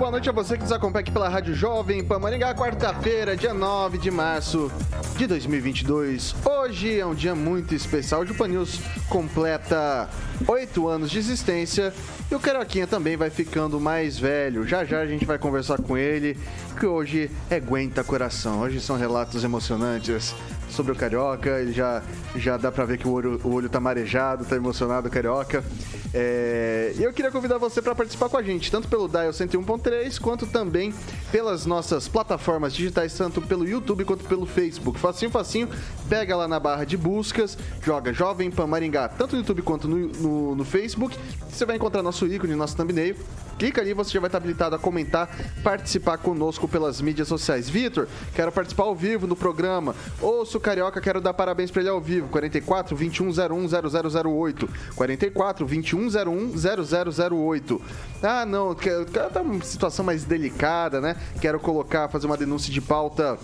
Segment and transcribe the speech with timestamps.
[0.00, 3.52] boa noite a você que nos acompanha aqui pela Rádio Jovem Pan Maringá, quarta-feira, dia
[3.52, 4.72] 9 de março
[5.18, 6.34] de 2022.
[6.42, 8.22] Hoje é um dia muito especial.
[8.22, 10.08] O Pan News completa
[10.48, 11.92] oito anos de existência
[12.30, 14.66] e o Carioquinha também vai ficando mais velho.
[14.66, 16.34] Já já a gente vai conversar com ele,
[16.78, 18.60] que hoje é aguenta coração.
[18.62, 20.34] Hoje são relatos emocionantes
[20.72, 21.60] sobre o Carioca.
[21.60, 22.02] Ele já,
[22.36, 25.64] já dá pra ver que o olho, o olho tá marejado, tá emocionado o Carioca.
[26.12, 30.46] É, eu queria convidar você para participar com a gente, tanto pelo Dial 101.3, quanto
[30.46, 30.92] também
[31.30, 34.98] pelas nossas plataformas digitais, tanto pelo YouTube quanto pelo Facebook.
[34.98, 35.68] Facinho, facinho,
[36.08, 40.08] pega lá na barra de buscas, joga Jovem Pan Maringá, tanto no YouTube quanto no,
[40.08, 41.16] no, no Facebook.
[41.48, 43.16] Você vai encontrar nosso ícone, nosso thumbnail
[43.60, 45.28] clica ali, você já vai estar habilitado a comentar,
[45.62, 47.68] participar conosco pelas mídias sociais.
[47.68, 49.94] Vitor, quero participar ao vivo no programa.
[50.18, 52.28] Ouço Carioca, quero dar parabéns para ele ao vivo.
[52.28, 54.68] 44 2101 0008.
[54.94, 57.82] 44 2101 0008.
[58.22, 61.16] Ah, não, tá uma situação mais delicada, né?
[61.40, 63.38] Quero colocar, fazer uma denúncia de pauta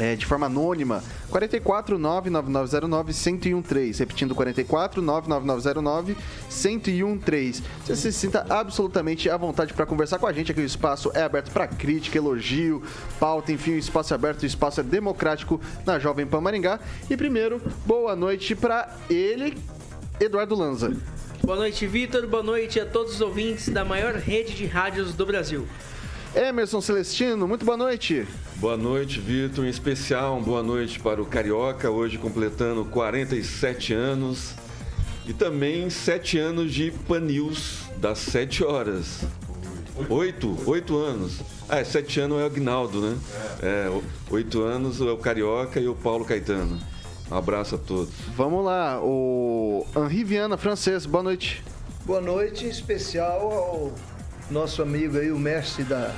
[0.00, 1.04] é, de forma anônima.
[1.28, 3.98] 44 99909 1013.
[4.00, 6.16] Repetindo, 44 99909
[6.48, 7.62] 1013.
[7.84, 10.50] Você se sinta absolutamente à vontade para conversar com a gente.
[10.50, 12.82] Aqui o espaço é aberto para crítica, elogio,
[13.20, 16.80] pauta, enfim, o espaço é aberto, o espaço é democrático na Jovem Pan Maringá.
[17.08, 19.56] E primeiro, boa noite para ele,
[20.18, 20.96] Eduardo Lanza.
[21.42, 22.26] Boa noite, Vitor.
[22.26, 25.66] Boa noite a todos os ouvintes da maior rede de rádios do Brasil.
[26.34, 28.26] Emerson Celestino, muito boa noite.
[28.56, 29.64] Boa noite, Vitor.
[29.64, 34.54] Em especial, uma boa noite para o Carioca, hoje completando 47 anos.
[35.26, 39.24] E também 7 anos de Panils, das 7 horas.
[40.08, 41.40] 8, 8 anos.
[41.68, 43.18] Ah, é, 7 anos é o Agnaldo, né?
[43.62, 46.78] É, 8 anos é o Carioca e o Paulo Caetano.
[47.30, 48.12] Um abraço a todos.
[48.36, 51.62] Vamos lá, o Henri Viana, francês, boa noite.
[52.04, 53.92] Boa noite, em especial ao
[54.50, 56.12] nosso amigo aí, o mestre da,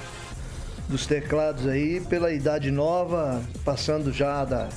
[0.88, 4.68] dos teclados aí, pela idade nova, passando já da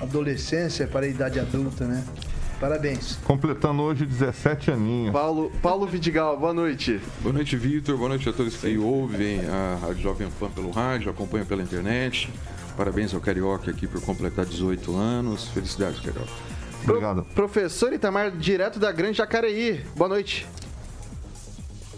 [0.00, 2.04] adolescência para a idade adulta, né?
[2.58, 3.18] Parabéns.
[3.24, 5.12] Completando hoje 17 aninhos.
[5.12, 7.00] Paulo, Paulo Vidigal, boa noite.
[7.20, 7.96] Boa noite, Vitor.
[7.96, 12.30] Boa noite a todos que ouvem a Rádio Jovem Pan pelo rádio, acompanham pela internet.
[12.76, 15.48] Parabéns ao Carioca aqui por completar 18 anos.
[15.48, 16.30] Felicidades, Carioca.
[16.84, 17.22] Obrigado.
[17.22, 19.82] Pro, professor Itamar, direto da Grande Jacareí.
[19.96, 20.46] Boa noite.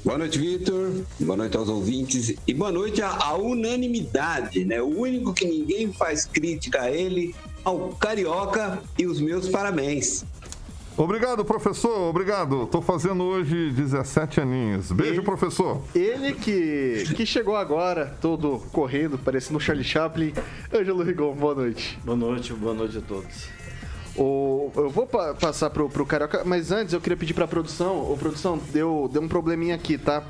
[0.04, 0.90] Boa noite, Vitor.
[1.20, 2.34] Boa noite aos ouvintes.
[2.44, 4.82] E boa noite à, unanimidade, né?
[4.82, 7.32] O único que ninguém faz crítica a ele,
[7.64, 10.24] ao Carioca, e os meus parabéns.
[10.96, 12.10] Obrigado, professor.
[12.10, 12.66] Obrigado.
[12.66, 14.90] Tô fazendo hoje 17 aninhos.
[14.90, 15.80] Beijo, ele, professor.
[15.94, 20.32] Ele que, que chegou agora, todo correndo, parecendo Charlie Chaplin.
[20.74, 21.96] Ângelo Rigon, boa noite.
[22.04, 23.48] Boa noite, boa noite a todos.
[24.16, 28.10] O, eu vou pa passar pro, pro Carioca, mas antes eu queria pedir pra produção.
[28.12, 30.22] Ô, produção, deu, deu um probleminha aqui, tá?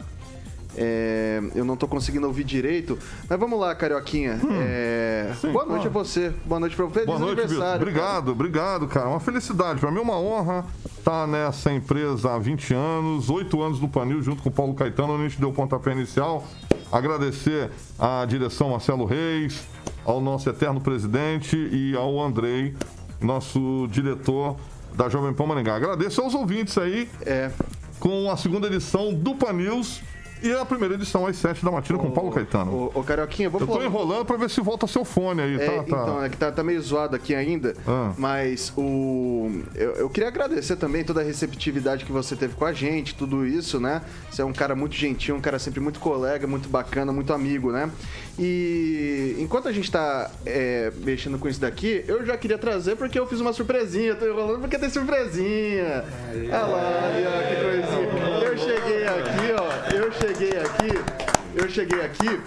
[0.76, 2.98] É, eu não tô conseguindo ouvir direito.
[3.28, 4.41] Mas vamos lá, Carioquinha.
[4.42, 6.32] Hum, é, sim, boa noite a você.
[6.47, 7.04] Boa noite pra você.
[7.04, 7.82] Boa noite, aniversário.
[7.82, 8.31] Obrigado, cara.
[8.31, 9.09] obrigado, cara.
[9.09, 9.81] Uma felicidade.
[9.81, 10.65] Pra mim é uma honra
[10.98, 15.15] estar nessa empresa há 20 anos, 8 anos no Panil, junto com o Paulo Caetano,
[15.15, 16.47] onde a gente deu o pontapé inicial.
[16.91, 19.66] Agradecer à direção Marcelo Reis,
[20.04, 22.74] ao nosso eterno presidente e ao Andrei
[23.22, 24.57] nosso diretor
[24.95, 25.77] da Jovem Pan Maringá.
[25.77, 27.09] Agradeço aos ouvintes aí.
[27.24, 27.51] É.
[27.98, 30.03] Com a segunda edição do Pan News
[30.42, 32.91] e a primeira edição às 7 da matina com o Paulo Caetano.
[32.92, 33.84] Ô, Carioquinha, vou Eu tô falar...
[33.84, 35.83] enrolando pra ver se volta seu fone aí, é, tá, tá?
[35.83, 37.74] Então, é que tá, tá meio zoado aqui ainda.
[37.86, 38.13] Ah.
[38.19, 39.63] Mas o.
[39.75, 43.47] Eu, eu, queria agradecer também toda a receptividade que você teve com a gente, tudo
[43.47, 44.03] isso, né?
[44.30, 47.71] Você é um cara muito gentil, um cara sempre muito colega, muito bacana, muito amigo,
[47.71, 47.89] né?
[48.38, 53.18] E enquanto a gente tá é, mexendo com isso daqui, eu já queria trazer porque
[53.18, 54.14] eu fiz uma surpresinha.
[54.14, 56.04] tô enrolando porque tem surpresinha.
[56.32, 58.44] Olha lá, ó, que coisinha.
[58.44, 59.94] Eu cheguei aqui, ó.
[59.94, 61.22] Eu cheguei aqui.
[61.54, 62.40] Eu cheguei aqui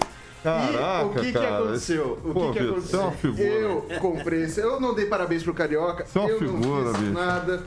[0.46, 2.20] Caraca, o que, que cara, aconteceu?
[2.24, 2.82] O Pô, que, que aconteceu?
[2.82, 3.50] você é uma figura.
[3.50, 4.60] Eu comprei esse.
[4.60, 6.06] Eu não dei parabéns pro Carioca.
[6.06, 7.14] Você é uma eu figura, não fiz bicho.
[7.14, 7.64] nada.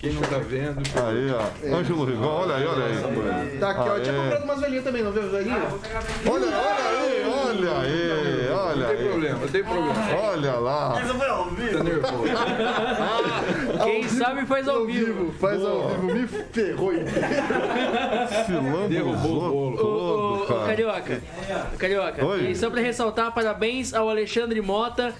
[0.00, 1.76] Quem não tá vendo, Aí, ó.
[1.76, 3.58] Ângelo Rigon, olha aí, olha aí.
[3.58, 3.96] Tá aqui, ó.
[3.98, 5.62] Eu tinha comprado umas velhinhas também, não viu as velhinhas?
[6.26, 9.08] Olha, olha aí, olha aí, olha não tem aí.
[9.10, 9.94] problema, não tem problema.
[10.22, 10.92] Olha lá.
[10.92, 12.24] Tá nervoso.
[13.84, 15.34] Quem sabe faz ao vivo.
[15.38, 16.92] Faz ao vivo, me ferrou.
[18.48, 20.42] lambuzou Derrubou o bolo.
[20.44, 20.64] Ô.
[20.64, 21.20] Carioca.
[21.78, 22.24] Carioca.
[22.24, 22.50] Oi.
[22.50, 25.14] E só pra ressaltar, parabéns ao Alexandre Mota,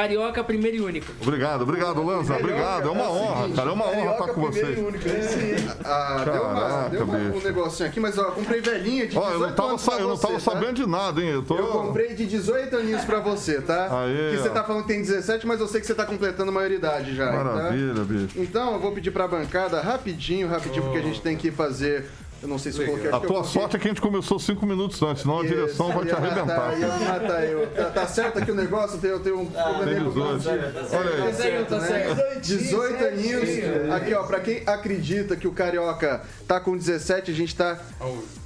[0.00, 1.10] Carioca primeiro e único.
[1.22, 2.36] Obrigado, obrigado, Lanza.
[2.36, 2.86] Obrigado.
[2.86, 3.70] É uma honra, cara.
[3.70, 5.34] É uma honra estar com primeiro vocês.
[5.36, 5.78] e.
[5.82, 9.32] Ah, deu, uma, deu uma- um negocinho aqui, mas ó, comprei velhinha de 18 Ó,
[9.32, 10.40] eu não tava, anos sa- pra eu não você, tava tá?
[10.40, 11.30] sabendo de nada, hein?
[11.30, 11.56] Eu tô.
[11.56, 13.88] Eu comprei de 18 aninhos pra você, tá?
[14.02, 16.50] Aê, que você tá falando que tem 17, mas eu sei que você tá completando
[16.50, 17.42] a maioridade já, tá?
[17.44, 18.28] Maravilha, bicho.
[18.36, 22.04] Então, eu vou pedir pra bancada rapidinho, rapidinho, porque a gente tem que fazer...
[22.42, 23.10] Eu não sei se eu coloquei...
[23.10, 26.04] A tua sorte é que a gente começou cinco minutos antes, senão a direção vai
[26.04, 26.44] te Ia arrebentar.
[26.46, 27.66] matar, ia matar eu.
[27.68, 28.98] Tá, tá certo aqui o negócio?
[28.98, 30.48] Tem, eu tenho um Tem probleminha com 18.
[30.48, 30.72] Olha
[31.16, 31.34] Tá aí.
[31.34, 32.40] certo, tá certo.
[32.40, 33.48] 18 aninhos.
[33.94, 37.78] Aqui, ó, pra quem acredita que o Carioca tá com 17, a gente tá.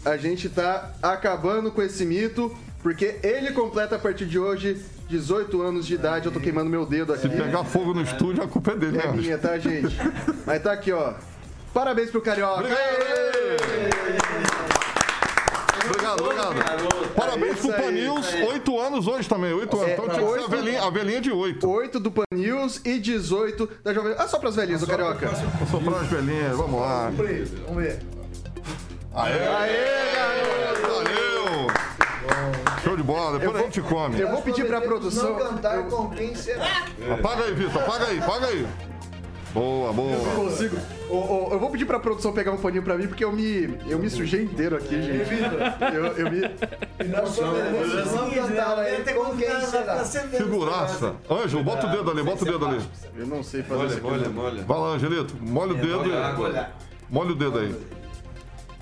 [0.05, 5.61] A gente tá acabando com esse mito, porque ele completa a partir de hoje 18
[5.61, 6.27] anos de idade.
[6.27, 7.23] Eu tô queimando meu dedo aqui.
[7.23, 9.05] Se pegar fogo no estúdio, a culpa é dele, né?
[9.05, 9.95] É minha, tá, gente?
[10.47, 11.15] Mas tá aqui, ó.
[11.75, 12.61] Parabéns pro Carioca.
[12.61, 13.70] Obrigado,
[16.09, 16.55] obrigado.
[17.15, 17.83] Parabéns isso pro.
[17.83, 19.89] Panils, oito anos hoje também, oito anos.
[19.89, 21.69] É, Então tinha que ser a oito- velhinha, a velhinha de oito.
[21.69, 24.15] 8 do Pan News e 18 da Jovem.
[24.19, 25.29] Ah, só pras velhinhas do Carioca.
[25.71, 27.11] Só para as velhinhas, vamos lá.
[27.67, 27.99] Vamos ver.
[29.15, 29.39] Aê,
[30.15, 30.81] garoto!
[30.83, 31.67] valeu!
[32.85, 34.21] Show de bola, depois a gente come.
[34.21, 35.31] Eu vou pedir pra produção.
[35.33, 36.87] Não cantar com quem será.
[37.19, 38.67] Apaga aí, Vitor, apaga aí, apaga aí.
[39.53, 40.17] Boa, boa.
[40.37, 40.77] Consigo.
[41.09, 43.77] Ô, ô, eu vou pedir pra produção pegar um paninho pra mim, porque eu me,
[43.89, 45.31] eu me sujei inteiro aqui, gente.
[45.93, 46.41] Eu, eu me.
[47.09, 50.05] Nós prometemos não cantar aí com quem será.
[50.05, 51.17] Figuraça.
[51.29, 52.81] Ângelo, bota o dedo ali, bota o dedo ali.
[53.17, 54.63] Eu não sei fazer isso molha, molha.
[54.63, 56.71] Vai lá, Angelito, molha o dedo.
[57.09, 57.75] Molha o dedo aí.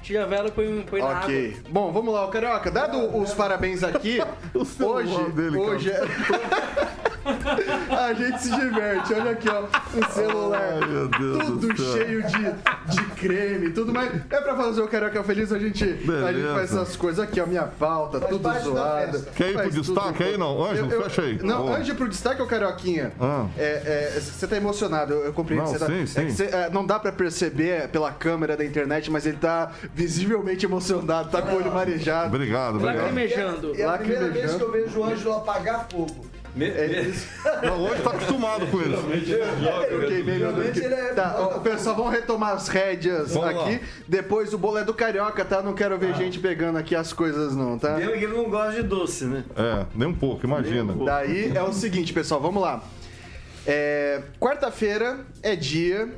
[0.03, 1.25] Tira a vela e põe, põe na água.
[1.25, 1.57] Ok.
[1.71, 2.71] Bom, vamos lá, o Carioca.
[2.71, 4.19] Dado os parabéns aqui,
[4.55, 5.71] hoje, dele, cara.
[5.71, 6.99] hoje é...
[8.09, 9.15] A gente se diverte.
[9.15, 9.65] Olha aqui, ó.
[9.65, 10.61] O celular.
[10.83, 14.11] Ai, meu Deus tudo cheio de, de creme, tudo mais.
[14.31, 17.47] É pra fazer o Carioca feliz, a gente, a gente faz essas coisas aqui, ó.
[17.47, 19.13] Minha pauta, tudo da zoada.
[19.13, 19.31] festa.
[19.35, 20.65] Quer ir pro Faz destaque tudo- aí, não?
[20.65, 21.39] Ângelo, Eu- eu- fecha aí.
[21.43, 21.73] Não, Boa.
[21.75, 23.13] antes de ir pro destaque, ô Carioquinha.
[23.21, 23.47] Ah.
[23.57, 25.65] É, é, você tá emocionado, eu, eu compreendo.
[25.65, 26.27] Não, você tá, sim, é sim.
[26.27, 30.65] que você, é, não dá pra perceber pela câmera da internet, mas ele tá visivelmente
[30.67, 32.35] emocionado, tá com o olho marejado.
[32.35, 32.97] Obrigado, obrigado.
[33.03, 33.73] Lacrimejando.
[33.81, 36.28] É a primeira vez que eu vejo o Ângelo apagar fogo.
[36.59, 37.27] É isso.
[37.63, 39.07] Não, hoje tá acostumado com isso.
[39.07, 39.25] Aqui.
[39.27, 43.73] Geralmente ele é- Tá, ó, pessoal, vamos retomar as rédeas Vamos aqui.
[43.75, 43.81] lá.
[44.07, 45.63] Depois o bolo é do carioca, tá?
[45.63, 48.01] Não quero ver gente pegando aqui as coisas, não, tá?
[48.01, 49.45] Ele que não gosta de doce, né?
[49.57, 50.95] É, nem um pouco, imagina.
[51.05, 52.83] Daí é o seguinte, pessoal, vamos lá.
[53.67, 56.09] É, Quarta-feira é dia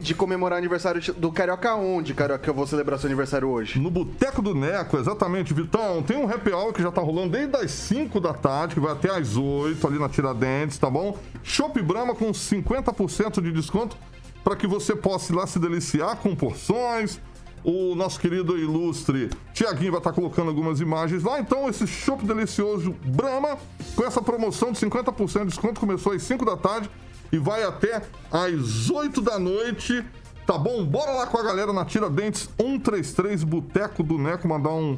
[0.00, 3.78] de comemorar o aniversário do Carioca onde, Carioca, eu vou celebrar seu aniversário hoje?
[3.78, 6.02] No Boteco do Neco, exatamente, Vitão.
[6.02, 8.92] Tem um happy hour que já tá rolando desde as 5 da tarde, que vai
[8.92, 11.16] até as 8 ali na Tiradentes, tá bom?
[11.42, 13.96] Chopp Brahma com 50% de desconto
[14.42, 17.20] para que você possa ir lá se deliciar com porções.
[17.64, 21.40] O nosso querido ilustre Tiaguinho vai estar colocando algumas imagens lá.
[21.40, 23.58] Então, esse chopp delicioso Brahma,
[23.96, 26.88] com essa promoção de 50% de desconto, começou às 5 da tarde
[27.32, 30.04] e vai até às 8 da noite.
[30.46, 30.84] Tá bom?
[30.84, 34.96] Bora lá com a galera na Tiradentes 133 Boteco do Neco, mandar um,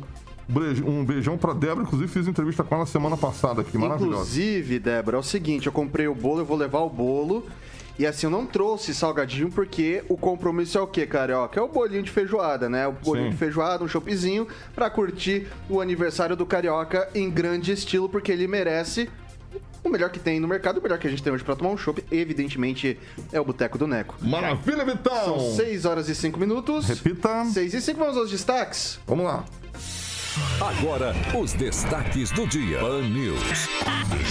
[0.87, 1.87] um beijão pra Débora.
[1.87, 4.17] Inclusive, fiz entrevista com ela semana passada aqui, maravilhosa.
[4.17, 7.47] Inclusive, Débora, é o seguinte, eu comprei o bolo, eu vou levar o bolo.
[7.99, 11.59] E assim, eu não trouxe salgadinho porque o compromisso é o quê, Carioca?
[11.59, 12.87] É o bolinho de feijoada, né?
[12.87, 13.33] O bolinho Sim.
[13.33, 18.47] de feijoada, um choppzinho, pra curtir o aniversário do Carioca em grande estilo, porque ele
[18.47, 19.11] merece
[19.85, 21.71] o melhor que tem no mercado, o melhor que a gente tem hoje pra tomar
[21.71, 22.99] um chopp, evidentemente,
[23.33, 24.17] é o Boteco do Neco.
[24.21, 25.39] Maravilha, Vitão!
[25.39, 26.87] São 6 horas e 5 minutos.
[26.87, 27.45] Repita.
[27.45, 28.99] 6 e 5, vamos aos destaques?
[29.07, 29.45] Vamos lá.
[30.61, 32.79] Agora, os destaques do dia.
[32.79, 33.69] Pan News.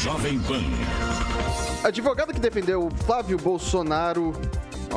[0.01, 0.63] Jovem Pan.
[1.83, 4.33] Advogado que defendeu o Flávio Bolsonaro.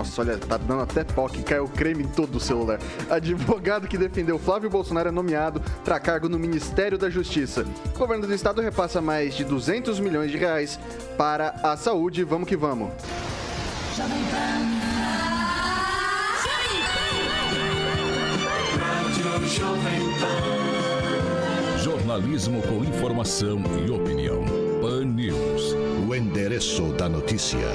[0.01, 2.79] Nossa, olha, tá dando até pau que caiu creme em todo o celular.
[3.11, 7.67] Advogado que defendeu Flávio Bolsonaro é nomeado para cargo no Ministério da Justiça.
[7.95, 10.81] O governo do estado repassa mais de 200 milhões de reais
[11.19, 12.25] para a saúde.
[12.25, 12.89] Vamos que vamos.
[21.77, 24.43] Jornalismo com informação e opinião.
[24.81, 25.75] Pan News.
[26.09, 27.69] O endereço da notícia.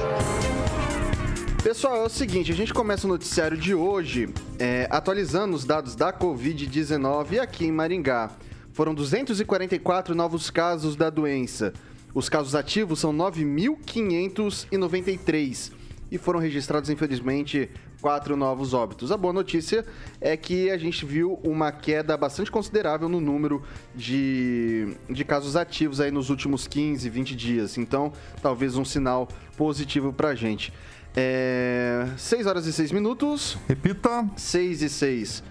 [1.66, 4.30] Pessoal, é o seguinte, a gente começa o noticiário de hoje
[4.60, 8.30] é, atualizando os dados da Covid-19 aqui em Maringá.
[8.72, 11.74] foram 244 novos casos da doença.
[12.14, 15.72] Os casos ativos são 9.593
[16.12, 19.12] e foram registrados, infelizmente, quatro novos óbitos.
[19.12, 19.84] A boa notícia
[20.22, 23.64] é que a gente viu uma queda bastante considerável no número
[23.96, 27.76] de, de casos ativos aí nos últimos 15, 20 dias.
[27.80, 30.72] Então, talvez um sinal positivo pra gente.
[31.16, 32.08] É...
[32.18, 33.58] 6 horas e 6 minutos.
[33.68, 34.30] Repita.
[34.36, 35.44] 6 e 6.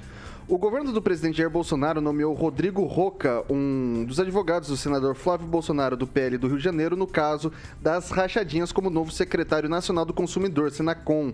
[0.46, 5.46] O governo do presidente Jair Bolsonaro nomeou Rodrigo Roca, um dos advogados do senador Flávio
[5.46, 10.04] Bolsonaro do PL do Rio de Janeiro, no caso das rachadinhas como novo secretário nacional
[10.04, 11.32] do consumidor, Senacom.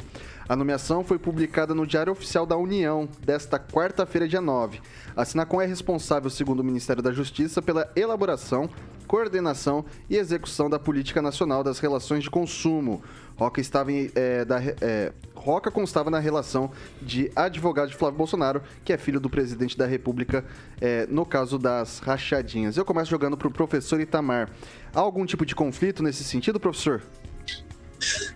[0.49, 4.81] A nomeação foi publicada no Diário Oficial da União desta quarta-feira, dia 9.
[5.17, 8.71] A Senacom é responsável, segundo o Ministério da Justiça, pela elaboração,
[9.11, 13.03] coordenação e execução da Política Nacional das Relações de Consumo.
[13.37, 16.71] Roca, estava em, é, da, é, Roca constava na relação
[17.03, 20.45] de advogado de Flávio Bolsonaro, que é filho do presidente da República,
[20.81, 22.77] é, no caso das rachadinhas.
[22.77, 24.49] Eu começo jogando para o professor Itamar.
[24.95, 27.03] Há algum tipo de conflito nesse sentido, professor?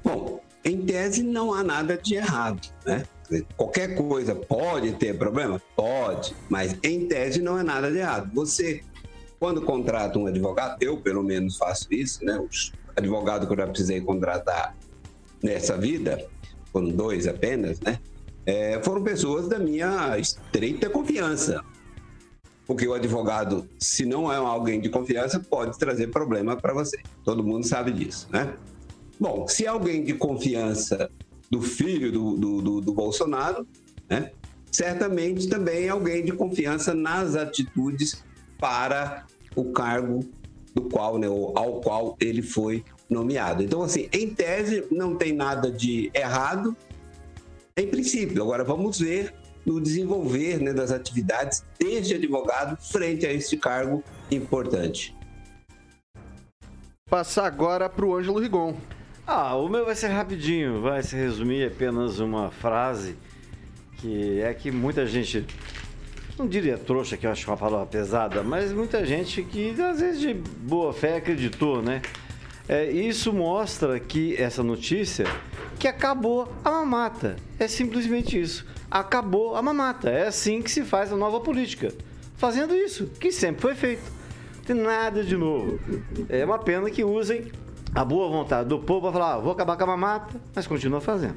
[0.03, 3.05] Bom, em tese não há nada de errado, né?
[3.57, 5.63] Qualquer coisa pode ter problema?
[5.77, 8.29] Pode, mas em tese não é nada de errado.
[8.35, 8.83] Você,
[9.39, 12.39] quando contrata um advogado, eu pelo menos faço isso, né?
[12.39, 14.77] Os advogados que eu já precisei contratar
[15.43, 16.27] nessa vida,
[16.73, 17.99] foram dois apenas, né?
[18.47, 21.63] É, foram pessoas da minha estreita confiança.
[22.67, 26.99] Porque o advogado, se não é alguém de confiança, pode trazer problema para você.
[27.23, 28.55] Todo mundo sabe disso, né?
[29.21, 31.11] Bom, se é alguém de confiança
[31.51, 33.67] do filho do, do, do, do Bolsonaro,
[34.09, 34.33] né?
[34.71, 38.25] certamente também é alguém de confiança nas atitudes
[38.65, 40.25] para o cargo
[40.75, 43.63] do qual, né, ao qual ele foi nomeado.
[43.63, 46.75] Então, assim, em tese, não tem nada de errado,
[47.77, 48.43] em princípio.
[48.43, 49.35] Agora, vamos ver
[49.67, 55.15] no desenvolver né, das atividades deste advogado frente a este cargo importante.
[57.11, 58.75] Passar agora para o Ângelo Rigon.
[59.27, 63.15] Ah, o meu vai ser rapidinho, vai se resumir apenas uma frase
[63.99, 65.47] que é que muita gente,
[66.39, 70.21] não diria trouxa, que eu acho uma palavra pesada, mas muita gente que às vezes
[70.21, 72.03] de boa fé acreditou, né?
[72.69, 75.27] É, isso mostra que essa notícia
[75.79, 77.37] que acabou a mamata.
[77.59, 78.67] É simplesmente isso.
[78.91, 80.09] Acabou a mamata.
[80.09, 81.93] É assim que se faz a nova política.
[82.37, 84.11] Fazendo isso, que sempre foi feito.
[84.57, 85.79] Não tem nada de novo.
[86.29, 87.53] É uma pena que usem
[87.95, 91.01] a boa vontade do povo para falar, ah, vou acabar com a mamata, mas continua
[91.01, 91.37] fazendo.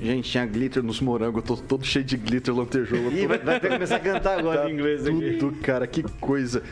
[0.00, 3.12] Gente, tinha glitter nos morangos, eu tô todo cheio de glitter lantejoula.
[3.12, 5.36] Ih, vai, vai começar a cantar agora tá em inglês aqui.
[5.38, 6.62] Tudo, cara, que coisa.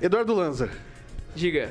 [0.00, 0.68] Eduardo Lanza.
[1.34, 1.70] Diga.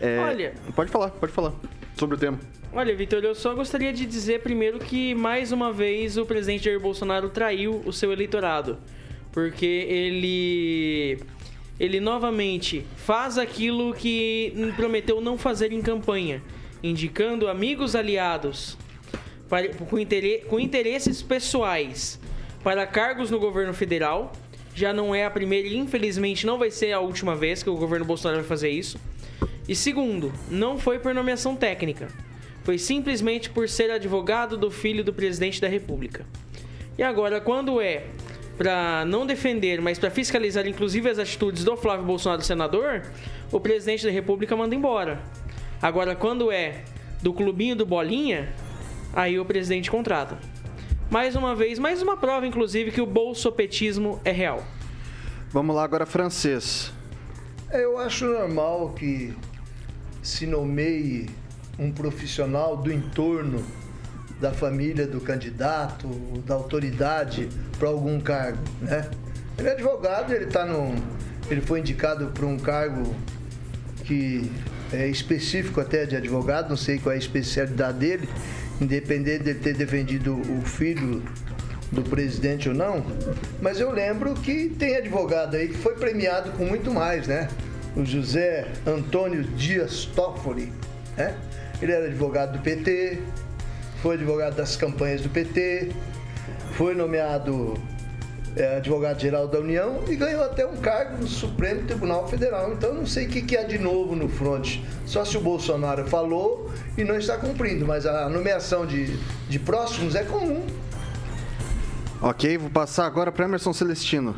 [0.00, 0.54] É, Olha.
[0.74, 1.52] Pode falar, pode falar.
[1.96, 2.38] Sobre o tema.
[2.72, 6.80] Olha, Vitor, eu só gostaria de dizer primeiro que mais uma vez o presidente Jair
[6.80, 8.78] Bolsonaro traiu o seu eleitorado.
[9.30, 11.18] Porque ele.
[11.80, 16.42] Ele novamente faz aquilo que prometeu não fazer em campanha,
[16.82, 18.76] indicando amigos aliados
[19.52, 22.18] para, com, interesse, com interesses pessoais
[22.64, 24.32] para cargos no governo federal.
[24.74, 27.76] Já não é a primeira e infelizmente não vai ser a última vez que o
[27.76, 28.98] governo Bolsonaro vai fazer isso.
[29.68, 32.08] E segundo, não foi por nomeação técnica.
[32.64, 36.24] Foi simplesmente por ser advogado do filho do presidente da República.
[36.96, 38.04] E agora, quando é
[38.56, 43.02] para não defender, mas para fiscalizar inclusive as atitudes do Flávio Bolsonaro, senador,
[43.50, 45.20] o presidente da República manda embora.
[45.82, 46.84] Agora, quando é
[47.20, 48.50] do clubinho do Bolinha,
[49.12, 50.38] aí o presidente contrata.
[51.10, 54.64] Mais uma vez, mais uma prova, inclusive, que o bolsopetismo é real.
[55.50, 56.90] Vamos lá agora, francês.
[57.70, 59.34] Eu acho normal que
[60.22, 61.28] se nomeie
[61.78, 63.64] um profissional do entorno
[64.40, 66.08] da família do candidato,
[66.46, 69.10] da autoridade para algum cargo, né?
[69.58, 70.94] Ele é advogado, ele tá no
[71.50, 73.14] ele foi indicado para um cargo
[74.04, 74.50] que
[74.92, 78.28] é específico até de advogado, não sei qual é a especialidade dele,
[78.82, 81.22] independente dele ter defendido o filho
[81.90, 83.04] do presidente ou não,
[83.60, 87.48] mas eu lembro que tem advogado aí que foi premiado com muito mais, né?
[87.94, 90.72] O José Antônio Dias Toffoli,
[91.16, 91.36] né?
[91.80, 93.18] Ele era advogado do PT,
[94.00, 95.90] foi advogado das campanhas do PT,
[96.72, 97.74] foi nomeado
[98.56, 102.72] é, advogado-geral da União e ganhou até um cargo no Supremo Tribunal Federal.
[102.72, 104.84] Então não sei o que, que há de novo no fronte.
[105.06, 106.51] Só se o Bolsonaro falou
[106.96, 109.16] e não está cumprindo, mas a nomeação de,
[109.48, 110.64] de próximos é comum.
[112.20, 114.34] Ok, vou passar agora para Emerson Celestino.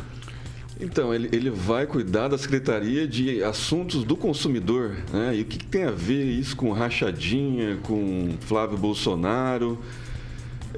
[0.81, 4.97] Então, ele, ele vai cuidar da Secretaria de Assuntos do Consumidor.
[5.13, 5.37] Né?
[5.37, 9.79] E o que, que tem a ver isso com rachadinha, com Flávio Bolsonaro?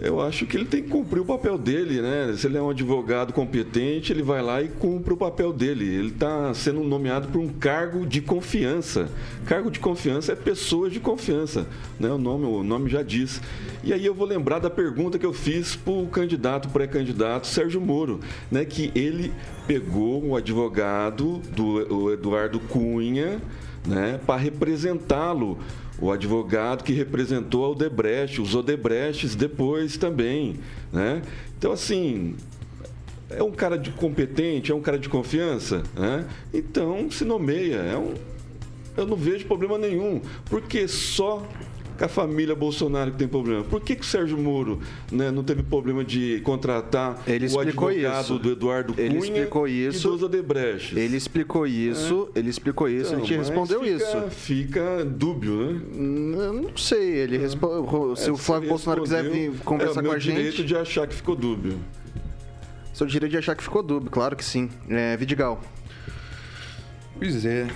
[0.01, 2.35] Eu acho que ele tem que cumprir o papel dele, né?
[2.37, 5.87] Se ele é um advogado competente, ele vai lá e cumpre o papel dele.
[5.87, 9.09] Ele está sendo nomeado por um cargo de confiança.
[9.47, 11.67] Cargo de confiança é pessoas de confiança,
[11.99, 12.11] né?
[12.11, 13.41] O nome, o nome já diz.
[13.83, 17.81] E aí eu vou lembrar da pergunta que eu fiz para o candidato, pré-candidato Sérgio
[17.81, 18.65] Moro, né?
[18.65, 19.33] Que ele
[19.67, 23.41] pegou um advogado do Eduardo Cunha,
[23.87, 24.21] né?
[24.27, 25.59] Para representá-lo
[26.01, 30.57] o advogado que representou a Odebrecht, os Odebrechts depois também,
[30.93, 31.23] né?
[31.59, 32.37] Então, assim,
[33.31, 36.27] é um cara de competente, é um cara de confiança, né?
[36.53, 38.15] Então, se nomeia, é um...
[38.97, 41.47] Eu não vejo problema nenhum, porque só
[41.97, 43.65] com a família Bolsonaro que tem problema.
[43.65, 48.25] Por que, que o Sérgio Moro né, não teve problema de contratar ele o advogado
[48.25, 48.39] isso.
[48.39, 50.99] do Eduardo Cunha ele explicou isso, e dos Odebrecht?
[50.99, 52.39] Ele explicou isso, é.
[52.39, 54.31] ele explicou isso, então, ele te respondeu fica, isso.
[54.31, 56.47] Fica dúbio, né?
[56.47, 57.39] Eu não sei, ele é.
[57.39, 58.17] respondeu.
[58.17, 60.37] Se é, o Flávio Bolsonaro quiser vir conversar é, com a gente.
[60.37, 61.79] direito de achar que ficou dúbio.
[62.93, 64.71] Seu direito de achar que ficou dúbio, claro que sim.
[64.89, 65.61] É, Vidigal.
[67.19, 67.67] Pois é,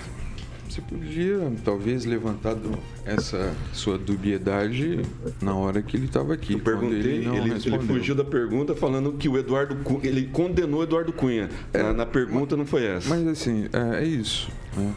[0.71, 2.71] você podia, talvez, levantado
[3.03, 5.01] essa sua dubiedade
[5.41, 6.53] na hora que ele estava aqui.
[6.53, 10.79] Eu perguntei, ele, ele, ele, fugiu da pergunta falando que o Eduardo Cunha, ele condenou
[10.79, 11.49] o Eduardo Cunha.
[11.73, 13.09] É, na, na, pergunta não foi essa.
[13.09, 14.49] Mas assim, é, é isso.
[14.77, 14.93] Né?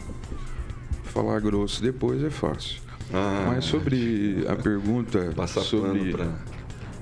[1.03, 2.79] Falar grosso depois é fácil.
[3.13, 6.27] Ah, mas sobre a pergunta passar sobre pra...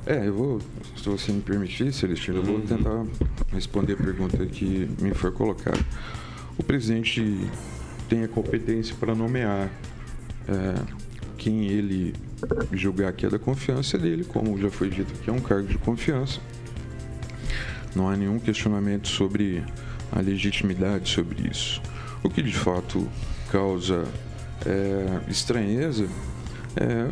[0.08, 0.62] é, eu vou,
[0.98, 2.62] se você me permitir, Celestino, eu vou uhum.
[2.62, 3.06] tentar
[3.52, 5.80] responder a pergunta que me foi colocada.
[6.58, 7.50] O presidente
[8.10, 9.70] tem a competência para nomear
[10.48, 11.04] é,
[11.38, 12.14] quem ele
[12.72, 15.78] julgar que é da confiança dele, como já foi dito que é um cargo de
[15.78, 16.40] confiança.
[17.96, 19.64] Não há nenhum questionamento sobre
[20.12, 21.82] a legitimidade sobre isso.
[22.24, 23.08] O que de fato
[23.52, 24.06] causa
[24.66, 26.08] é, estranheza
[26.76, 27.10] é,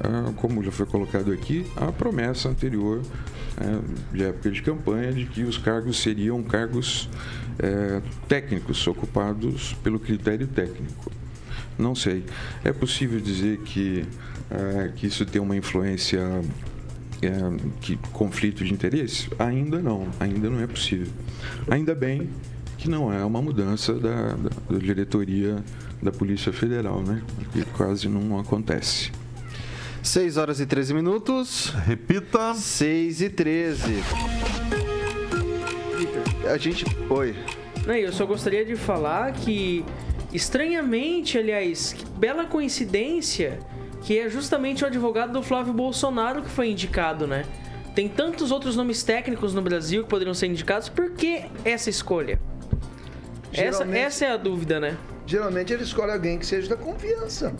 [0.00, 3.02] é, como já foi colocado aqui, a promessa anterior
[3.58, 7.08] é, de época de campanha de que os cargos seriam cargos
[7.58, 11.10] é, técnicos ocupados pelo critério técnico.
[11.78, 12.24] Não sei.
[12.64, 14.04] É possível dizer que,
[14.50, 16.20] é, que isso tem uma influência,
[17.22, 17.30] é,
[17.80, 19.28] que conflito de interesse?
[19.38, 21.12] Ainda não, ainda não é possível.
[21.68, 22.28] Ainda bem
[22.78, 25.62] que não é uma mudança da, da, da diretoria
[26.02, 27.22] da Polícia Federal, né?
[27.52, 29.12] Que quase não acontece.
[30.02, 31.72] 6 horas e 13 minutos.
[31.86, 32.54] Repita.
[32.54, 34.81] 6 e 13
[36.46, 36.84] a gente.
[37.08, 37.34] Oi.
[37.86, 39.84] Não, eu só gostaria de falar que,
[40.32, 43.58] estranhamente, aliás, que bela coincidência
[44.02, 47.44] que é justamente o advogado do Flávio Bolsonaro que foi indicado, né?
[47.94, 52.40] Tem tantos outros nomes técnicos no Brasil que poderiam ser indicados, por que essa escolha?
[53.52, 54.96] Essa, essa é a dúvida, né?
[55.26, 57.54] Geralmente ele escolhe alguém que seja da confiança.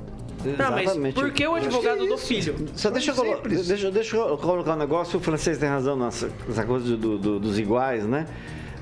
[0.57, 2.67] Tá, mas por que o advogado é do filho?
[2.75, 6.65] Só deixa eu, deixa, deixa eu colocar um negócio, o francês tem razão nessa, nessa
[6.65, 8.27] coisa do, do, dos iguais, né?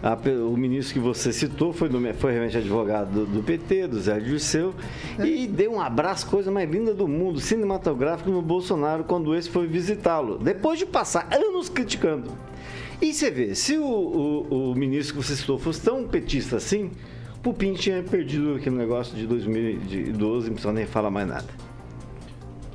[0.03, 4.01] A, o ministro que você citou foi, do, foi realmente advogado do, do, PT, do
[4.01, 4.75] Zé Dirceu,
[5.19, 5.27] é.
[5.27, 9.67] e deu um abraço, coisa mais linda do mundo, cinematográfico no Bolsonaro, quando esse foi
[9.67, 12.31] visitá-lo, depois de passar anos criticando.
[13.01, 16.91] E você vê, se o, o, o ministro que você citou fosse tão petista assim,
[17.43, 21.49] Pupim tinha perdido aquele negócio de 2012, não precisa nem falar mais nada.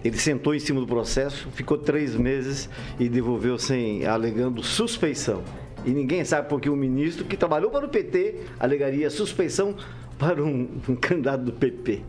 [0.04, 5.44] Ele sentou em cima do processo, ficou três meses e devolveu sem alegando suspeição.
[5.86, 9.76] E ninguém sabe porque o ministro que trabalhou para o PT alegaria suspeição
[10.18, 12.02] para um, um candidato do PP.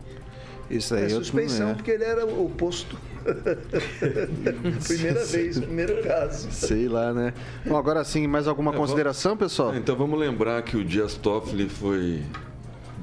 [0.69, 1.73] Isso aí é suspeição, é.
[1.75, 2.97] porque ele era oposto.
[4.87, 6.49] Primeira vez, primeiro caso.
[6.51, 7.33] Sei lá, né?
[7.65, 9.51] Bom, agora sim, mais alguma é, consideração, vamos...
[9.51, 9.75] pessoal?
[9.75, 12.21] Então vamos lembrar que o Dias Toffoli foi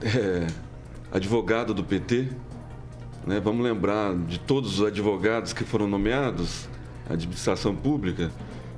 [0.02, 0.46] é,
[1.12, 2.28] advogado do PT.
[3.26, 3.40] Né?
[3.40, 6.68] Vamos lembrar de todos os advogados que foram nomeados,
[7.08, 8.30] administração pública.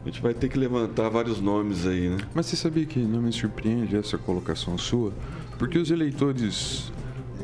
[0.07, 2.19] A gente vai ter que levantar vários nomes aí, né?
[2.33, 5.13] Mas você sabia que não me surpreende essa colocação sua?
[5.59, 6.93] Porque os eleitores,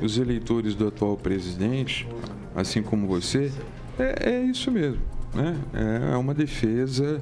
[0.00, 2.06] os eleitores do atual presidente,
[2.54, 3.50] assim como você,
[3.98, 5.02] é, é isso mesmo,
[5.34, 5.56] né?
[6.12, 7.20] É uma defesa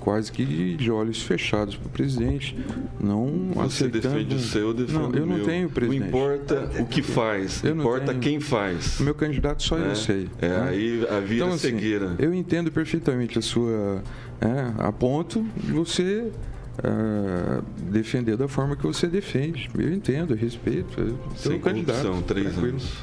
[0.00, 2.56] quase que de olhos fechados para o presidente,
[3.00, 4.14] não Você aceitando...
[4.14, 5.44] defende o seu, eu defendo não, eu não meu.
[5.44, 6.00] tenho presidente.
[6.00, 8.98] Não importa o que faz, eu importa quem faz.
[8.98, 10.28] O meu candidato só é, eu sei.
[10.40, 10.68] É, né?
[10.68, 12.16] aí a vida então, assim, cegueira.
[12.18, 14.02] Eu entendo perfeitamente a sua...
[14.40, 16.30] É, a ponto de você
[16.78, 19.68] Uh, defender da forma que você defende.
[19.76, 21.00] Eu entendo, eu respeito.
[21.00, 22.02] Eu Sem candidato.
[22.02, 22.98] São três anos.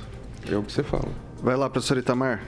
[0.50, 1.10] É o que você fala.
[1.43, 2.41] Vai lá, professor Itamar.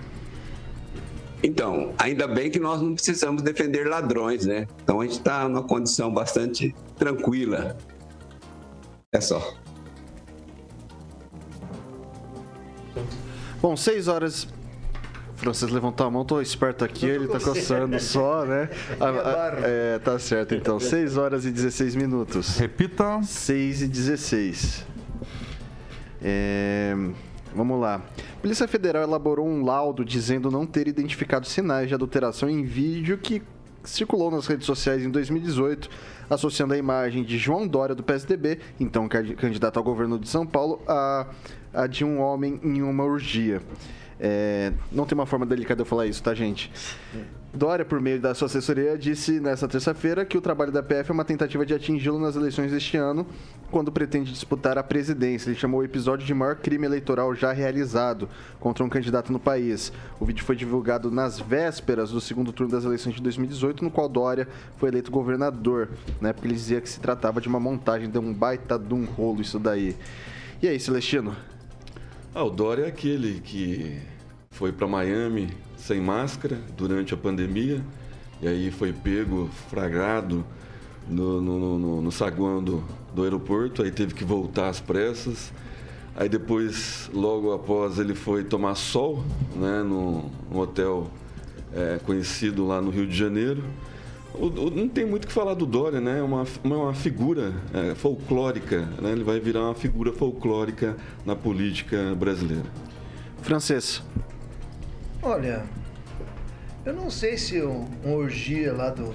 [1.44, 4.68] Então, ainda bem que nós não precisamos defender ladrões, né?
[4.82, 7.78] Então a gente está numa condição bastante tranquila.
[9.12, 9.54] É só.
[13.62, 14.48] Bom, 6 horas
[15.38, 18.70] Francês levantou a mão, tô esperto aqui, ele tá coçando só, né?
[19.00, 20.80] A- a- é, tá certo, então.
[20.80, 22.58] 6 horas e 16 minutos.
[22.58, 23.22] Repita.
[23.24, 24.86] 6 e 16.
[26.22, 26.96] É,
[27.56, 27.96] Vamos lá.
[27.96, 33.18] A Polícia Federal elaborou um laudo dizendo não ter identificado sinais de adulteração em vídeo
[33.18, 33.42] que
[33.84, 35.90] circulou nas redes sociais em 2018,
[36.30, 40.46] associando a imagem de João Dória do PSDB, então candi- candidato ao governo de São
[40.46, 41.26] Paulo, a,
[41.74, 43.62] a de um homem em uma orgia.
[44.20, 46.72] É, não tem uma forma delicada de eu falar isso, tá, gente?
[47.54, 51.14] Dória, por meio da sua assessoria, disse nesta terça-feira que o trabalho da PF é
[51.14, 53.26] uma tentativa de atingi-lo nas eleições deste ano,
[53.72, 55.50] quando pretende disputar a presidência.
[55.50, 59.92] Ele chamou o episódio de maior crime eleitoral já realizado contra um candidato no país.
[60.20, 64.08] O vídeo foi divulgado nas vésperas do segundo turno das eleições de 2018, no qual
[64.08, 65.90] Dória foi eleito governador,
[66.22, 66.34] né?
[66.34, 69.42] Porque ele dizia que se tratava de uma montagem, de um baita de um rolo
[69.42, 69.96] isso daí.
[70.62, 71.36] E aí, Celestino?
[72.40, 74.00] Ah, o Dória é aquele que
[74.52, 77.84] foi para Miami sem máscara durante a pandemia
[78.40, 80.46] e aí foi pego, fragrado
[81.10, 85.52] no, no, no- no saguão do, do aeroporto, aí teve que voltar às pressas.
[86.16, 89.24] Aí depois, logo após, ele foi tomar sol
[89.56, 91.10] né, no hotel
[91.74, 93.64] é, conhecido lá no Rio de Janeiro.
[94.40, 96.20] O- o- não tem muito o que falar do Dória, né?
[96.20, 99.12] É uma, uma, uma figura é, folclórica, né?
[99.12, 100.96] Ele vai virar uma figura folclórica
[101.26, 102.66] na política brasileira.
[103.42, 104.04] Francês.
[105.22, 105.64] Olha,
[106.86, 109.14] eu não sei se um, uma orgia lá do,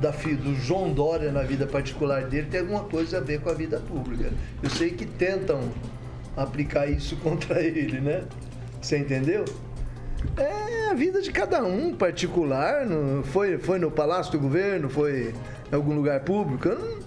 [0.00, 3.54] da, do João Dória na vida particular dele tem alguma coisa a ver com a
[3.54, 4.32] vida pública.
[4.62, 5.60] Eu sei que tentam
[6.36, 8.24] aplicar isso contra ele, né?
[8.80, 9.44] Você entendeu?
[10.36, 12.84] É a vida de cada um particular.
[12.86, 15.34] no- foi, foi no Palácio do Governo, foi
[15.70, 16.68] em algum lugar público.
[16.68, 16.98] Eu não,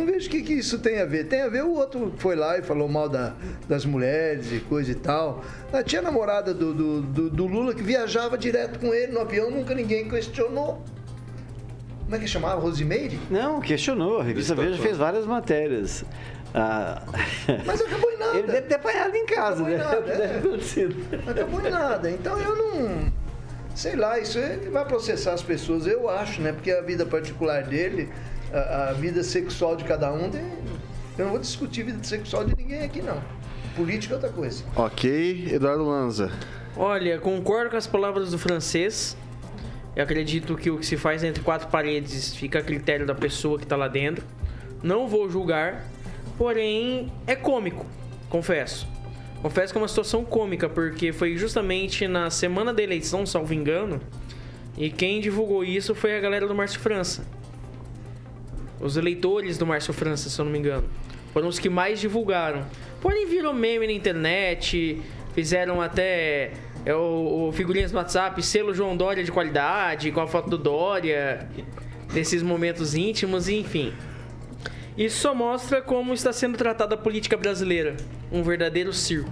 [0.00, 1.24] não vejo o que, que isso tem a ver.
[1.28, 3.34] Tem a ver o outro que foi lá e falou mal da-
[3.68, 5.42] das mulheres e coisa e tal.
[5.72, 9.50] Ah, tinha namorada do, do, do- do Lula que viajava direto com ele no avião,
[9.50, 10.82] nunca ninguém questionou.
[12.04, 12.58] Como é que chamava?
[12.60, 13.18] Rosimeire?
[13.30, 14.20] Não, questionou.
[14.20, 16.04] A revista Veja fez várias matérias.
[16.54, 17.02] Ah,
[17.66, 18.38] Mas acabou em nada.
[18.38, 19.84] Ele deve ter apanhado em casa, Acabou em né?
[19.84, 20.22] nada, Deve
[21.22, 21.30] é.
[21.30, 22.10] acabou em nada.
[22.10, 23.12] Então eu não.
[23.74, 26.52] Sei lá, isso ele vai processar as pessoas, eu acho, né?
[26.52, 28.08] Porque a vida particular dele,
[28.52, 30.40] a, a vida sexual de cada um, tem-
[31.16, 33.20] eu não vou discutir vida sexual de ninguém aqui, não.
[33.76, 34.64] Política é outra coisa.
[34.74, 36.30] Ok, Eduardo Lanza.
[36.76, 39.16] Olha, concordo com as palavras do francês.
[39.94, 43.58] Eu acredito que o que se faz entre quatro paredes fica a critério da pessoa
[43.58, 44.24] que tá lá dentro.
[44.82, 45.84] Não vou julgar,
[46.38, 47.84] porém é cômico,
[48.30, 48.86] confesso.
[49.42, 54.00] Confesso que é uma situação cômica, porque foi justamente na semana da eleição, salvo engano,
[54.76, 57.26] e quem divulgou isso foi a galera do Márcio França.
[58.80, 60.88] Os eleitores do Márcio França, se eu não me engano.
[61.32, 62.64] Foram os que mais divulgaram.
[63.00, 65.02] Porém, virou meme na internet,
[65.34, 66.52] fizeram até
[66.84, 70.58] é, o, o figurinhas no WhatsApp, selo João Dória de qualidade, com a foto do
[70.58, 71.48] Dória,
[72.12, 73.92] desses momentos íntimos, enfim.
[74.98, 77.96] Isso só mostra como está sendo tratada a política brasileira.
[78.32, 79.30] Um verdadeiro circo.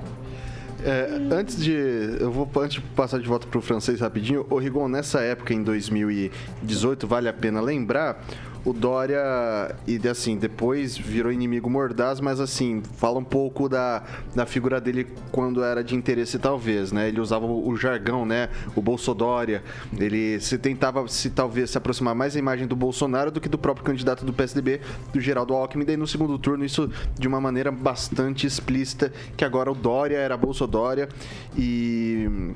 [0.85, 1.73] É, antes de.
[2.21, 4.47] Eu vou antes de passar de volta pro francês rapidinho.
[4.49, 8.25] O Rigon, nessa época, em 2018, vale a pena lembrar.
[8.67, 14.03] O Dória, e assim, depois virou inimigo mordaz, mas assim, fala um pouco da,
[14.35, 17.07] da figura dele quando era de interesse, talvez, né?
[17.07, 18.49] Ele usava o, jargão, né?
[18.75, 19.63] O Bolsodória.
[19.97, 23.57] Ele se tentava, se talvez, se aproximar mais da imagem do Bolsonaro do que do
[23.57, 24.81] próprio candidato do PSDB,
[25.13, 25.85] do Geraldo Alckmin.
[25.85, 30.37] Daí no segundo turno, isso de uma maneira bastante explícita, que agora o Dória era
[30.37, 31.09] Bolsodória
[31.57, 32.53] e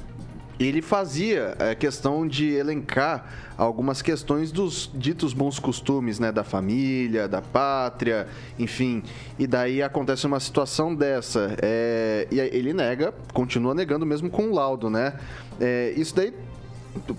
[0.66, 7.26] ele fazia a questão de elencar algumas questões dos ditos bons costumes, né, da família,
[7.26, 9.02] da pátria, enfim.
[9.38, 11.56] E daí acontece uma situação dessa.
[11.62, 15.14] é, e ele nega, continua negando mesmo com o laudo, né?
[15.58, 16.32] É, isso daí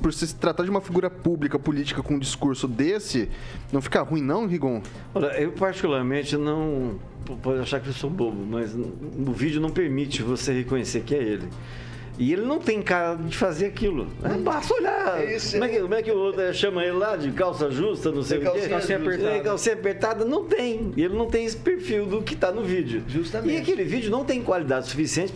[0.01, 3.29] por se tratar de uma figura pública, política, com um discurso desse,
[3.71, 4.81] não fica ruim não, Rigon?
[5.15, 6.99] Olha, eu particularmente não.
[7.41, 11.23] Pode achar que eu sou bobo, mas o vídeo não permite você reconhecer que é
[11.23, 11.47] ele.
[12.17, 14.07] E ele não tem cara de fazer aquilo.
[14.23, 15.21] É, basta olhar.
[15.21, 17.71] É isso, como, é que, como é que o outro chama ele lá de calça
[17.71, 18.67] justa, não sei o quê?
[18.67, 19.29] calcinha apertada.
[19.31, 20.25] É, calcinha apertada.
[20.25, 20.91] Não tem.
[20.95, 23.03] Ele não tem esse perfil do que está no vídeo.
[23.07, 23.53] Justamente.
[23.53, 25.33] E aquele vídeo não tem qualidade suficiente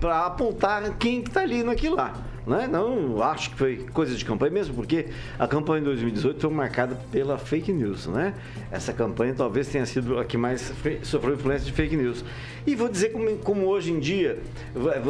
[0.00, 2.14] para apontar quem que tá ali naquilo lá.
[2.48, 2.66] Né?
[2.66, 5.06] Não acho que foi coisa de campanha mesmo, porque
[5.38, 8.34] a campanha de 2018 foi marcada pela fake news, né?
[8.70, 12.24] Essa campanha talvez tenha sido a que mais sofreu influência de fake news.
[12.66, 14.38] E vou dizer como, como hoje em dia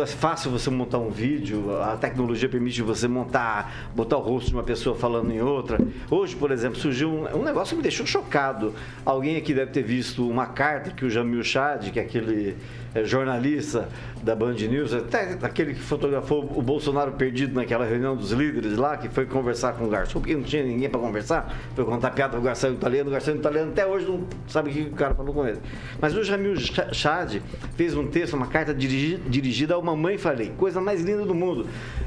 [0.01, 4.55] é fácil você montar um vídeo, a tecnologia permite você montar, botar o rosto de
[4.55, 5.79] uma pessoa falando em outra.
[6.11, 8.74] Hoje, por exemplo, surgiu um, um negócio que me deixou chocado.
[9.05, 12.57] Alguém aqui deve ter visto uma carta que o Jamil Chad, que é aquele
[12.94, 13.88] é, jornalista
[14.22, 18.97] da Band News, até aquele que fotografou o Bolsonaro perdido naquela reunião dos líderes lá,
[18.97, 22.35] que foi conversar com o garçom, porque não tinha ninguém para conversar, foi contar piada
[22.35, 25.14] com o garçom italiano, o garçom italiano até hoje não sabe o que o cara
[25.14, 25.59] falou com ele.
[26.01, 26.55] Mas o Jamil
[26.93, 27.41] Chad
[27.77, 31.67] fez um texto, uma carta dirigida, a uma mãe falei, coisa mais linda do mundo,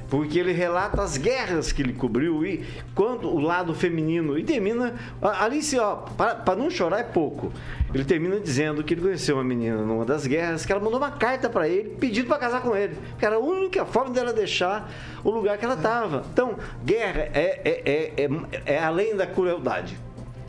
[0.09, 4.95] porque ele relata as guerras que ele cobriu e quando o lado feminino, e termina,
[5.21, 7.51] Alice, ó, para não chorar é pouco,
[7.93, 11.11] ele termina dizendo que ele conheceu uma menina numa das guerras, que ela mandou uma
[11.11, 14.89] carta para ele pedindo para casar com ele, que era a única forma dela deixar
[15.23, 16.23] o lugar que ela estava.
[16.31, 19.97] Então, guerra é, é, é, é, é além da crueldade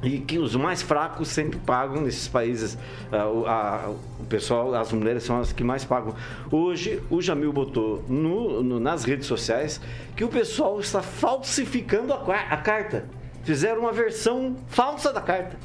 [0.02, 2.74] e que os mais fracos sempre pagam nesses países.
[3.12, 6.14] Uh, a, o pessoal, as mulheres são as que mais pagam.
[6.50, 9.80] Hoje, o Jamil botou no, no, nas redes sociais
[10.16, 13.04] que o pessoal está falsificando a, a, carta.
[13.44, 15.56] Fizeram uma versão falsa da carta.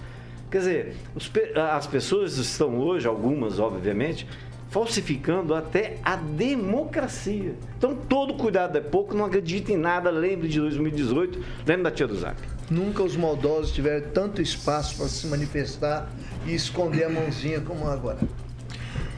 [0.51, 1.29] Quer dizer, os,
[1.73, 4.27] as pessoas estão hoje, algumas, obviamente,
[4.69, 7.55] falsificando até a democracia.
[7.77, 12.07] Então, todo cuidado é pouco, não acredite em nada, lembre de 2018, lembre da tia
[12.07, 12.37] do Zap.
[12.69, 16.09] Nunca os maldosos tiveram tanto espaço para se manifestar
[16.45, 18.19] e esconder a mãozinha como agora.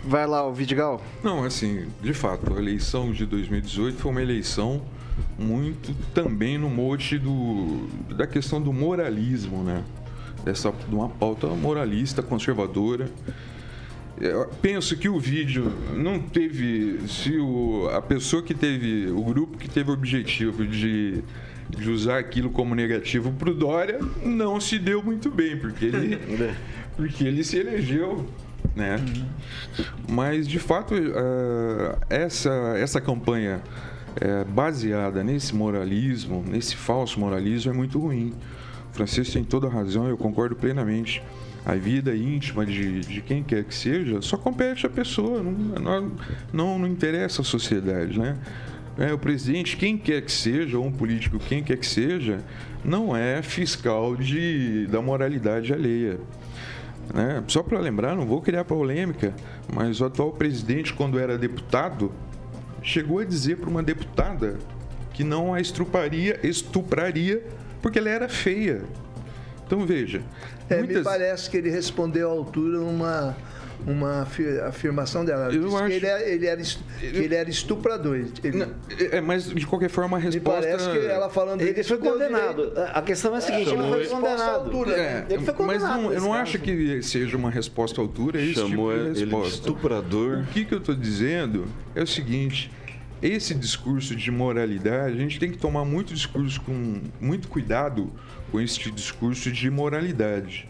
[0.06, 1.02] Vai lá, o Vidigal.
[1.24, 4.82] Não, assim, de fato, a eleição de 2018 foi uma eleição
[5.38, 9.84] muito também no mote do, da questão do moralismo, né?
[10.44, 13.10] Dessa, de uma pauta moralista, conservadora.
[14.20, 17.08] Eu penso que o vídeo não teve.
[17.08, 19.08] Se o, a pessoa que teve.
[19.12, 21.24] O grupo que teve o objetivo de
[21.70, 26.20] de usar aquilo como negativo para o Dória não se deu muito bem, porque ele,
[26.98, 28.28] porque ele se elegeu.
[28.76, 28.98] Né?
[30.08, 33.62] Mas, de fato, uh, essa, essa campanha
[34.16, 38.34] uh, baseada nesse moralismo, nesse falso moralismo, é muito ruim.
[38.92, 41.22] O Francisco tem toda a razão, eu concordo plenamente.
[41.66, 46.12] A vida íntima de, de quem quer que seja só compete a pessoa, não,
[46.52, 48.18] não, não, interessa a sociedade.
[48.20, 48.38] Né?
[48.98, 52.40] É, o presidente, quem quer que seja, ou um político, quem quer que seja,
[52.84, 56.20] não é fiscal de, da moralidade alheia.
[57.14, 57.44] Né?
[57.48, 59.34] Só para lembrar, não vou criar polêmica,
[59.74, 62.12] mas o atual presidente, quando era deputado,
[62.82, 64.58] chegou a dizer para uma deputada
[65.14, 67.44] que não a estupraria, estupraria
[67.82, 68.84] porque ela era feia.
[69.66, 70.22] Então veja.
[70.70, 70.98] É, muitas...
[70.98, 73.36] Me parece que ele respondeu à altura uma
[73.86, 74.28] uma
[74.68, 75.54] afirmação dela.
[75.54, 75.88] Eu acho...
[75.88, 76.62] que ele era, ele era,
[77.02, 78.26] ele era estuprador.
[78.44, 78.58] Ele...
[78.58, 78.74] Não,
[79.12, 80.60] é, mas de qualquer forma a resposta.
[80.60, 81.62] Me parece que ela falando.
[81.62, 82.74] Ele foi condenado.
[82.94, 84.66] A questão é a seguinte: ele foi condenado.
[84.66, 85.82] Altura, é, ele foi condenado.
[85.82, 88.42] Mas não, eu não acho que seja uma resposta à altura.
[88.42, 89.48] Esse Chamou tipo de resposta.
[89.48, 90.40] ele estuprador.
[90.40, 92.72] O que, que eu estou dizendo é o seguinte.
[93.22, 98.10] Esse discurso de moralidade, a gente tem que tomar muito discurso com muito cuidado
[98.52, 100.70] com esse discurso de moralidade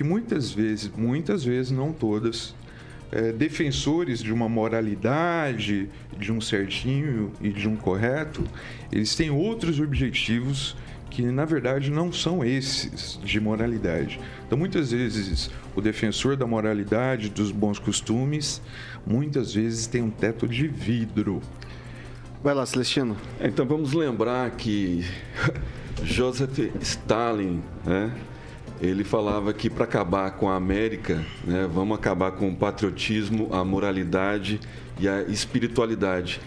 [0.00, 2.54] que muitas vezes, muitas vezes, não todas,
[3.12, 8.42] é, defensores de uma moralidade, de um certinho e de um correto,
[8.90, 10.74] eles têm outros objetivos
[11.10, 14.18] que na verdade não são esses de moralidade.
[14.46, 18.62] Então muitas vezes o defensor da moralidade, dos bons costumes,
[19.06, 21.42] muitas vezes tem um teto de vidro.
[22.42, 23.18] Vai lá, Celestino.
[23.38, 25.04] Então vamos lembrar que
[26.04, 28.12] Joseph Stalin, né,
[28.80, 33.64] ele falava que para acabar com a América, né, vamos acabar com o patriotismo, a
[33.64, 34.60] moralidade
[34.98, 36.40] e a espiritualidade.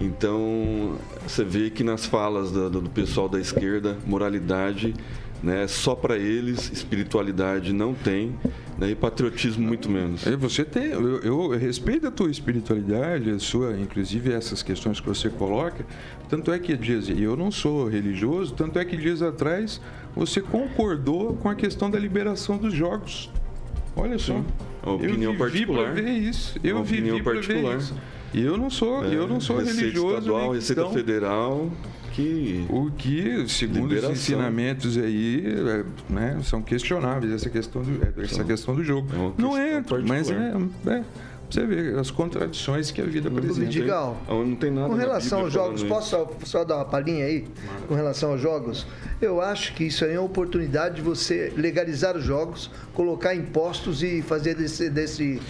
[0.00, 4.94] Então, você vê que nas falas do, do pessoal da esquerda, moralidade
[5.42, 8.34] né, só para eles, espiritualidade não tem,
[8.78, 10.24] né, e patriotismo muito menos.
[10.38, 15.28] Você tem, eu, eu, respeito a tua espiritualidade, a sua, inclusive essas questões que você
[15.28, 15.84] coloca.
[16.28, 19.80] Tanto é que dias, eu não sou religioso, tanto é que dias atrás
[20.14, 23.30] você concordou com a questão da liberação dos jogos.
[23.96, 24.34] Olha só.
[24.34, 24.44] Sim.
[24.82, 25.92] A opinião eu vivi particular.
[25.92, 26.58] ver isso.
[26.62, 27.76] Eu a vivi opinião particular.
[27.76, 27.94] ver isso.
[28.34, 30.16] E eu não sou, é, eu não sou Receita religioso.
[30.16, 31.70] Estadual, Receita Federal.
[32.12, 34.12] Que o que, segundo liberação.
[34.12, 39.08] os ensinamentos aí, é, né, são questionáveis essa questão do, é, essa questão do jogo.
[39.12, 40.52] É não entra, mas é,
[40.86, 41.04] é
[41.52, 43.68] você vê as contradições que a vida apresenta.
[43.68, 47.44] Digal, não tem nada com relação aos jogos, posso só, só, dar uma palhinha aí?
[47.86, 48.86] Com relação aos jogos,
[49.20, 54.02] eu acho que isso aí é uma oportunidade de você legalizar os jogos, colocar impostos
[54.02, 55.40] e fazer desse, desse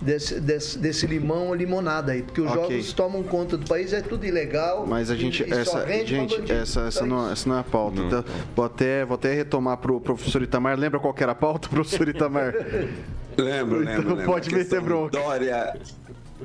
[0.00, 2.62] Desse, desse, desse, limão limonada aí, porque os okay.
[2.62, 4.86] jogos tomam conta do país, é tudo ilegal.
[4.86, 8.00] Mas a gente, e, essa, gente, essa, essa, não, essa não é a pauta.
[8.00, 10.78] Então, vou, até, vou até retomar para o professor Itamar.
[10.78, 12.54] Lembra qual era a pauta, professor Itamar?
[13.36, 13.82] lembro, lembro.
[13.82, 14.24] Então, lembro.
[14.24, 15.18] pode meter bronca.
[15.18, 15.74] Dória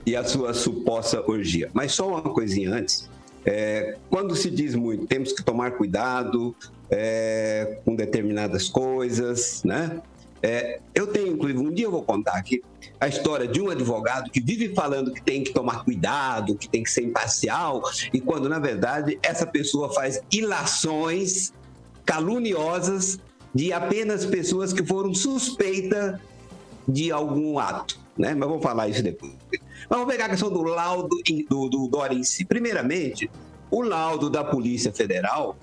[0.06, 1.70] e a sua suposta orgia.
[1.74, 3.10] Mas só uma coisinha antes.
[3.46, 6.56] É, quando se diz muito, temos que tomar cuidado
[6.90, 10.02] é, com determinadas coisas, né?
[10.46, 12.62] É, eu tenho, inclusive, um dia eu vou contar aqui
[13.00, 16.84] a história de um advogado que vive falando que tem que tomar cuidado, que tem
[16.84, 17.82] que ser imparcial,
[18.14, 21.54] e quando, na verdade, essa pessoa faz ilações
[22.06, 23.18] caluniosas
[23.56, 26.20] de apenas pessoas que foram suspeitas
[26.86, 27.98] de algum ato.
[28.18, 28.36] Né?
[28.36, 29.32] Mas vou falar isso depois.
[29.50, 32.44] Mas vamos pegar a questão do laudo do, do Dória em si.
[32.44, 33.30] Primeiramente,
[33.72, 35.56] o laudo da Polícia Federal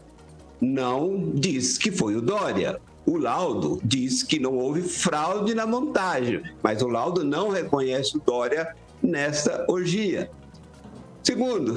[0.58, 2.80] não diz que foi o Dória.
[3.10, 8.20] O laudo diz que não houve fraude na montagem, mas o laudo não reconhece o
[8.20, 10.30] Dória nessa orgia.
[11.20, 11.74] Segundo,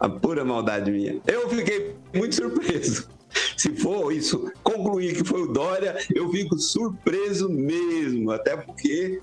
[0.00, 3.08] a pura maldade minha, eu fiquei muito surpreso.
[3.56, 9.22] Se for isso, concluir que foi o Dória, eu fico surpreso mesmo, até porque,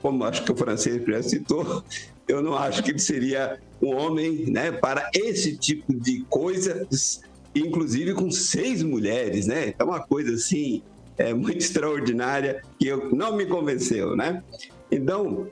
[0.00, 1.82] como acho que o francês já citou,
[2.28, 7.22] eu não acho que ele seria um homem né, para esse tipo de coisas
[7.54, 9.74] inclusive com seis mulheres, né?
[9.78, 10.82] É uma coisa assim
[11.18, 14.42] é muito extraordinária que eu, não me convenceu, né?
[14.90, 15.46] Então,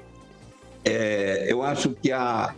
[0.84, 2.54] é, eu acho que a,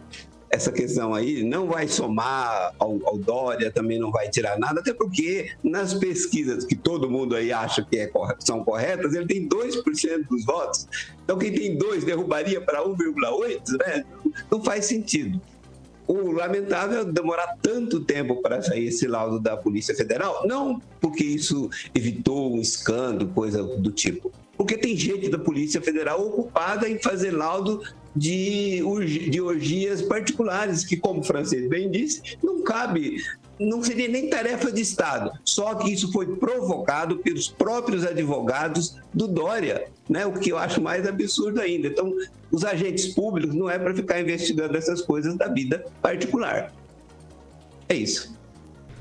[0.51, 4.93] essa questão aí não vai somar ao, ao, Dória, também não vai tirar nada, até
[4.93, 10.29] porque nas pesquisas que todo mundo aí acha que é, são corretas, ele tem 2%
[10.29, 10.87] dos votos.
[11.25, 14.05] Então, quem tem 2 derrubaria para 1,8, né?
[14.51, 15.41] Não faz sentido
[16.07, 21.25] o lamentável é demorar tanto tempo para sair esse laudo da Polícia Federal, não porque
[21.25, 26.99] isso evitou um escândalo, coisa do tipo, porque tem gente da Polícia Federal ocupada em
[26.99, 27.83] fazer laudo
[28.15, 28.83] de,
[29.31, 33.17] de orgias particulares, que, como o francês bem disse, não cabe
[33.59, 35.31] não seria nem tarefa de Estado.
[35.45, 40.27] Só que isso foi provocado pelos próprios advogados do Dória, né?
[40.27, 41.89] o que eu acho mais absurdo ainda.
[41.89, 42.13] Então,
[42.51, 46.73] os agentes públicos não é para ficar investigando essas coisas da vida particular.
[47.89, 48.37] É isso.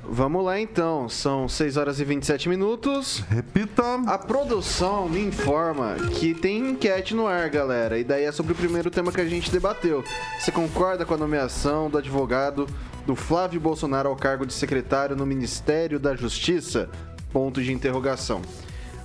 [0.04, 3.24] Vamos lá então, são 6 horas e 27 minutos.
[3.30, 4.02] Repita.
[4.08, 7.98] A produção me informa que tem enquete no ar, galera.
[8.00, 10.04] E daí é sobre o primeiro tema que a gente debateu.
[10.40, 12.68] Você concorda com a nomeação do advogado
[13.06, 16.90] do Flávio Bolsonaro ao cargo de secretário no Ministério da Justiça?
[17.32, 18.42] Ponto de interrogação.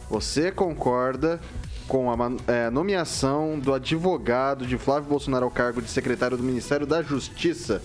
[0.09, 1.41] Você concorda
[1.87, 6.87] com a é, nomeação do advogado de Flávio Bolsonaro ao cargo de secretário do Ministério
[6.87, 7.83] da Justiça?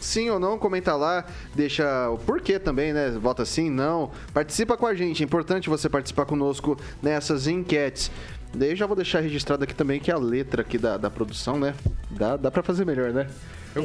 [0.00, 3.10] Sim ou não, comenta lá, deixa o porquê também, né?
[3.10, 4.10] Vota sim, não.
[4.32, 8.10] Participa com a gente, é importante você participar conosco nessas enquetes.
[8.52, 11.74] Daí já vou deixar registrado aqui também que a letra aqui da, da produção, né?
[12.10, 13.28] Dá, dá pra fazer melhor, né?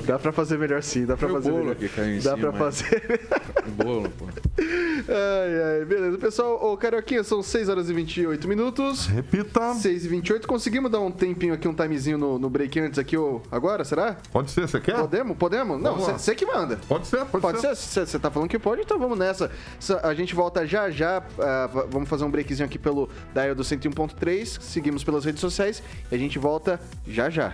[0.06, 1.76] Dá pra fazer melhor sim, dá pra fazer bolo melhor.
[1.76, 3.20] Que caiu em dá cima, pra fazer.
[3.66, 4.26] O bolo, pô.
[4.60, 6.18] Ai, ai, beleza.
[6.20, 9.08] Pessoal, ô Carioquinha, são 6 horas e 28 minutos.
[9.08, 9.74] Repita.
[9.74, 10.48] 6 e 28.
[10.48, 14.18] Conseguimos dar um tempinho aqui, um timezinho no, no break antes aqui, ô, agora, será?
[14.32, 14.96] Pode ser, você quer?
[14.98, 15.36] Podemos?
[15.38, 15.82] Podemos?
[15.82, 16.80] Não, você que manda.
[16.88, 17.76] Pode ser, pode, Pode ser.
[17.76, 18.06] ser?
[18.06, 19.50] Você tá falando que pode, então vamos nessa.
[19.80, 21.20] Sa- A gente volta já já.
[21.20, 24.62] v- vamos fazer um breakzinho aqui pelo Dial do 101.3.
[24.62, 27.54] Seguimos pelas redes sociais e a gente volta já já.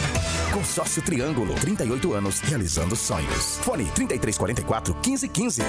[0.51, 3.57] Consórcio Triângulo, 38 anos, realizando sonhos.
[3.59, 5.61] Fone 3344 1515.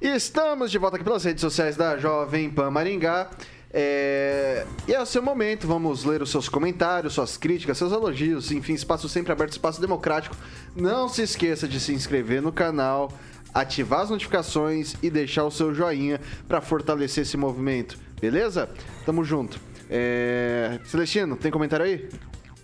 [0.00, 3.30] Estamos de volta aqui pelas redes sociais da Jovem Pan Maringá.
[3.72, 4.66] É...
[4.88, 8.74] E é o seu momento, vamos ler os seus comentários, suas críticas, seus elogios, enfim,
[8.74, 10.36] espaço sempre aberto, espaço democrático.
[10.74, 13.12] Não se esqueça de se inscrever no canal,
[13.54, 18.68] ativar as notificações e deixar o seu joinha para fortalecer esse movimento, beleza?
[19.04, 19.60] Tamo junto.
[19.88, 20.80] É...
[20.86, 22.08] Celestino, tem comentário aí?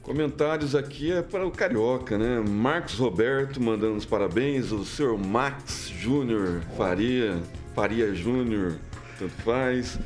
[0.03, 2.41] Comentários aqui é para o Carioca, né?
[2.41, 7.41] Marcos Roberto mandando os parabéns, o senhor Max Júnior Faria,
[7.73, 8.79] Faria Júnior,
[9.17, 10.01] tanto faz.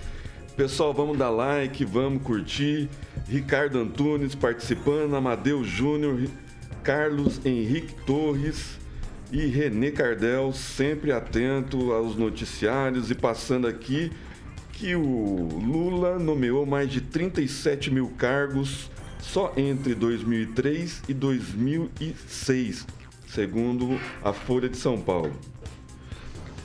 [0.54, 2.90] Pessoal, vamos dar like, vamos curtir.
[3.26, 6.28] Ricardo Antunes participando, Amadeu Júnior,
[6.82, 8.78] Carlos Henrique Torres
[9.32, 14.12] e Renê Cardel, sempre atento aos noticiários e passando aqui
[14.72, 18.90] que o Lula nomeou mais de 37 mil cargos
[19.26, 22.86] só entre 2003 e 2006,
[23.28, 25.32] segundo a Folha de São Paulo.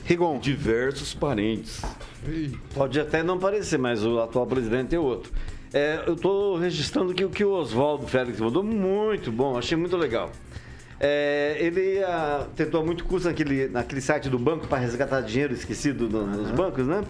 [0.04, 0.38] Rigon.
[0.38, 1.80] Diversos parentes.
[2.74, 5.32] Pode até não parecer, mas o atual presidente é outro.
[5.72, 9.96] É, eu estou registrando aqui o que o Oswaldo Félix mandou, muito bom, achei muito
[9.96, 10.30] legal.
[11.00, 16.08] É, ele ah, tentou muito custo naquele, naquele site do banco para resgatar dinheiro esquecido
[16.08, 17.02] no- nos bancos, né?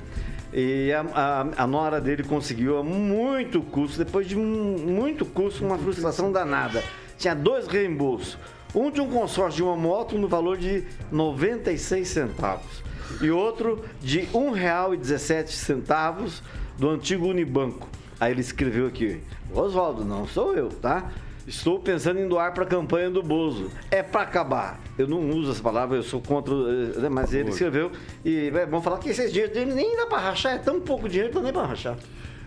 [0.53, 5.79] E a, a, a nora dele conseguiu a muito custo, depois de muito custo, uma
[5.79, 6.85] frustração danada.
[7.17, 8.37] Tinha dois reembolsos.
[8.75, 12.83] Um de um consórcio de uma moto no valor de 96 centavos.
[13.21, 16.41] E outro de R$ 1,17
[16.79, 17.89] do antigo Unibanco.
[18.19, 19.21] Aí ele escreveu aqui,
[19.53, 21.11] Oswaldo, não sou eu, tá?
[21.47, 23.71] Estou pensando em doar para a campanha do Bozo.
[23.91, 24.81] É para acabar.
[24.97, 26.55] Eu não uso essa palavra, eu sou contra.
[26.55, 27.91] eh, Mas ele escreveu.
[28.25, 31.09] E é, vamos falar que esses dinheiro dele nem dá para rachar, é tão pouco
[31.09, 31.97] dinheiro que não dá nem para rachar.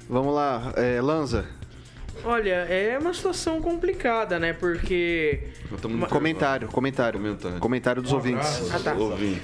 [0.10, 1.46] Vamos lá, é, Lanza.
[2.24, 4.54] Olha, é uma situação complicada, né?
[4.54, 5.50] Porque.
[5.84, 7.20] Uma- Comentário, comentário.
[7.60, 8.72] Comentário, dos ouvintes.
[8.74, 8.96] Ah, tá.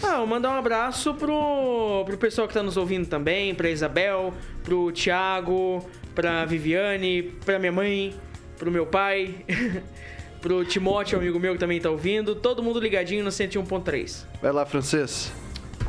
[0.04, 4.34] Ah, eu mandar um abraço pro, pro pessoal que tá nos ouvindo também, pra Isabel,
[4.64, 5.86] pro Thiago,
[6.16, 8.14] pra Viviane, pra minha mãe,
[8.62, 9.44] pro meu pai,
[10.40, 12.36] pro Timóteo, amigo meu que também tá ouvindo.
[12.36, 14.24] Todo mundo ligadinho no 101.3.
[14.40, 15.32] Vai lá, francês.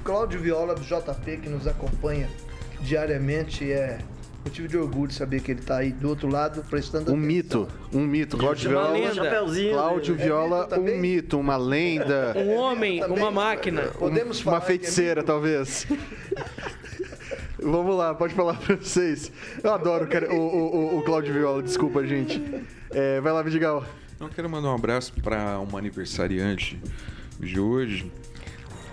[0.03, 2.31] Cláudio Viola do JP que nos acompanha
[2.81, 3.99] diariamente é
[4.43, 8.07] motivo de orgulho saber que ele está aí do outro lado prestando Um mito, um
[8.07, 8.39] mito.
[8.39, 8.99] Cláudio Uma Viola.
[8.99, 9.71] lenda.
[9.71, 10.23] Cláudio dele.
[10.23, 10.97] É Viola, mito também?
[10.97, 12.35] um mito, uma lenda.
[12.39, 13.83] Um homem, uma máquina.
[13.99, 15.87] Podemos uma falar que é feiticeira, talvez.
[17.63, 19.31] Vamos lá, pode falar pra vocês.
[19.63, 22.43] Eu adoro o, o, o, o- o Cláudio Viola, desculpa, gente.
[22.91, 23.85] É, vai lá, Vidigal.
[24.21, 26.81] Eu quero mandar um abraço para uma aniversariante
[27.41, 28.11] de hoje,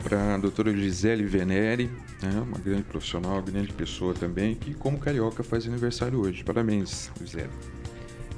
[0.03, 1.89] para a doutora Gisele Venere,
[2.21, 6.43] né, uma grande profissional, uma grande pessoa também, que como carioca faz aniversário hoje.
[6.43, 7.49] Parabéns, Gisele.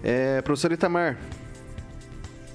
[0.04, 1.18] É, professor Itamar.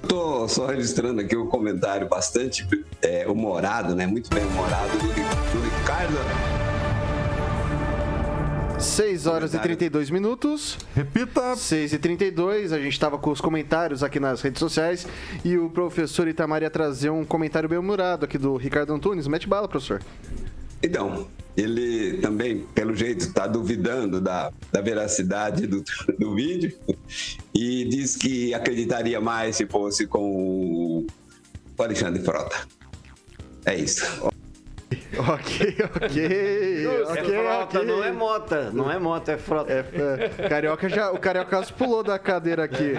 [0.07, 2.67] Tô só registrando aqui o comentário bastante
[3.03, 4.07] é, humorado, né?
[4.07, 6.15] Muito bem humorado do, do Ricardo.
[8.79, 10.79] 6 horas e 32 minutos.
[10.95, 11.57] Repita.
[11.57, 12.73] 6 e 32.
[12.73, 15.07] A gente estava com os comentários aqui nas redes sociais
[15.45, 19.27] e o professor Itamar ia trazer um comentário bem humorado aqui do Ricardo Antunes.
[19.27, 20.03] Mete bala, professor.
[20.83, 25.83] Então, ele também, pelo jeito, está duvidando da, da veracidade do,
[26.19, 26.77] do vídeo
[27.55, 31.07] e diz que acreditaria mais se fosse com
[31.79, 32.57] o Alexandre Frota.
[33.65, 34.05] É isso.
[35.19, 36.87] Ok, ok.
[36.87, 37.85] é ok, frota, ok.
[37.85, 38.71] não é mota.
[38.71, 39.73] Não é mota, é frota.
[39.73, 42.95] É, Carioca já, o Carioca quase pulou da cadeira aqui.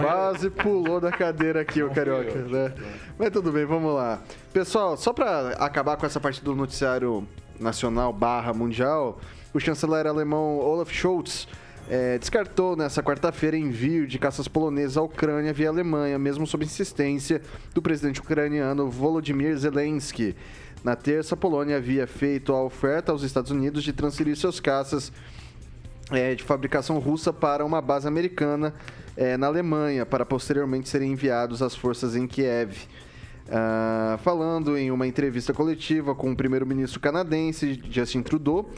[0.00, 2.72] Quase pulou da cadeira aqui, o Carioca, né?
[3.18, 4.20] Mas tudo bem, vamos lá.
[4.52, 7.26] Pessoal, só pra acabar com essa parte do noticiário
[7.58, 9.20] nacional barra mundial,
[9.52, 11.46] o chanceler alemão Olaf Scholz
[11.88, 17.42] eh, descartou nessa quarta-feira envio de caças polonesas à Ucrânia via Alemanha, mesmo sob insistência
[17.74, 20.36] do presidente ucraniano Volodymyr Zelensky.
[20.82, 25.12] Na terça, a Polônia havia feito a oferta aos Estados Unidos de transferir seus caças
[26.10, 28.74] é, de fabricação russa para uma base americana
[29.16, 32.88] é, na Alemanha, para posteriormente serem enviados às forças em Kiev.
[33.52, 38.70] Ah, falando em uma entrevista coletiva com o primeiro-ministro canadense Justin Trudeau,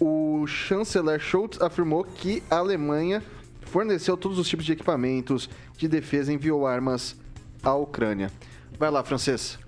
[0.00, 3.22] o chanceler Scholz afirmou que a Alemanha
[3.62, 7.16] forneceu todos os tipos de equipamentos de defesa e enviou armas
[7.62, 8.30] à Ucrânia.
[8.78, 9.58] Vai lá, francês.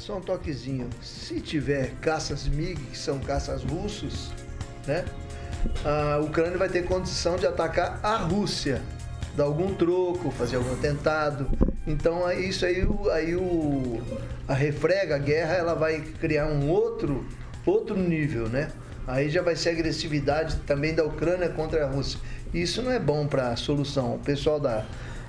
[0.00, 0.88] Só um toquezinho.
[1.02, 4.32] Se tiver caças MiG, que são caças russos,
[4.86, 5.04] né?
[5.84, 8.80] A Ucrânia vai ter condição de atacar a Rússia,
[9.36, 11.50] dar algum troco, fazer algum atentado.
[11.86, 12.82] Então isso aí,
[13.12, 14.00] aí o
[14.48, 17.26] a refrega, a guerra, ela vai criar um outro
[17.66, 18.70] outro nível, né?
[19.06, 22.18] Aí já vai ser agressividade também da Ucrânia contra a Rússia.
[22.54, 24.14] Isso não é bom para a solução.
[24.14, 24.86] O pessoal da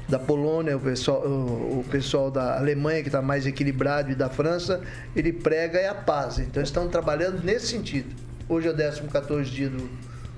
[0.07, 4.29] da Polônia, o pessoal, o, o pessoal da Alemanha, que está mais equilibrado, e da
[4.29, 4.81] França,
[5.15, 6.39] ele prega é a paz.
[6.39, 8.13] Então, estão trabalhando nesse sentido.
[8.47, 9.89] Hoje é o 14 dia do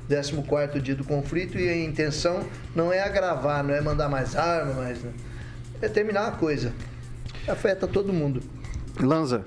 [0.07, 2.45] 14 dia do conflito e a intenção
[2.75, 5.11] não é agravar, não é mandar mais arma, mas né?
[5.81, 6.71] é terminar a coisa.
[7.47, 8.41] Afeta todo mundo.
[8.99, 9.43] Lanza.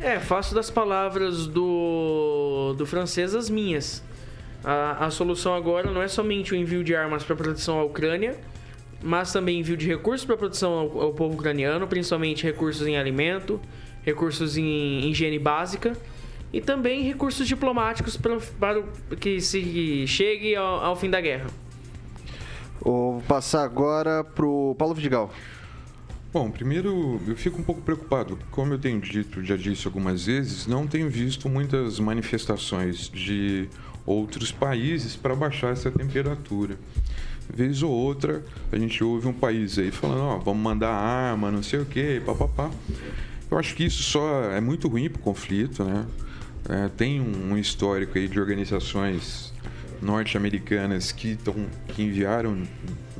[0.00, 4.02] É, faço das palavras do, do francês as minhas.
[4.62, 8.36] A, a solução agora não é somente o envio de armas para proteção à Ucrânia,
[9.02, 13.60] mas também envio de recursos para proteção ao, ao povo ucraniano, principalmente recursos em alimento,
[14.02, 15.96] recursos em higiene básica
[16.52, 21.46] e também recursos diplomáticos pra, para o- que se chegue ao, ao fim da guerra.
[22.80, 25.32] Vou passar agora pro Paulo Vidigal.
[26.32, 28.38] Bom, primeiro eu fico um pouco preocupado.
[28.50, 33.68] Como eu tenho dito, já disse algumas vezes, não tenho visto muitas manifestações de
[34.06, 36.78] outros países para baixar essa temperatura.
[37.52, 41.62] Vez ou outra, a gente ouve um país aí falando, ó, vamos mandar arma, não
[41.62, 42.70] sei o quê, papapá.
[43.50, 46.06] Eu acho que isso só é muito ruim para o conflito, né?
[46.68, 49.52] É, tem um histórico aí de organizações
[50.02, 51.54] norte-americanas que, tão,
[51.88, 52.62] que enviaram,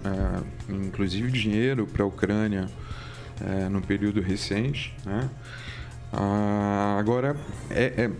[0.04, 2.68] é, inclusive, dinheiro para a Ucrânia
[3.40, 4.94] é, no período recente.
[5.06, 5.30] Né?
[6.12, 7.36] Ah, agora,
[7.70, 8.10] é, é-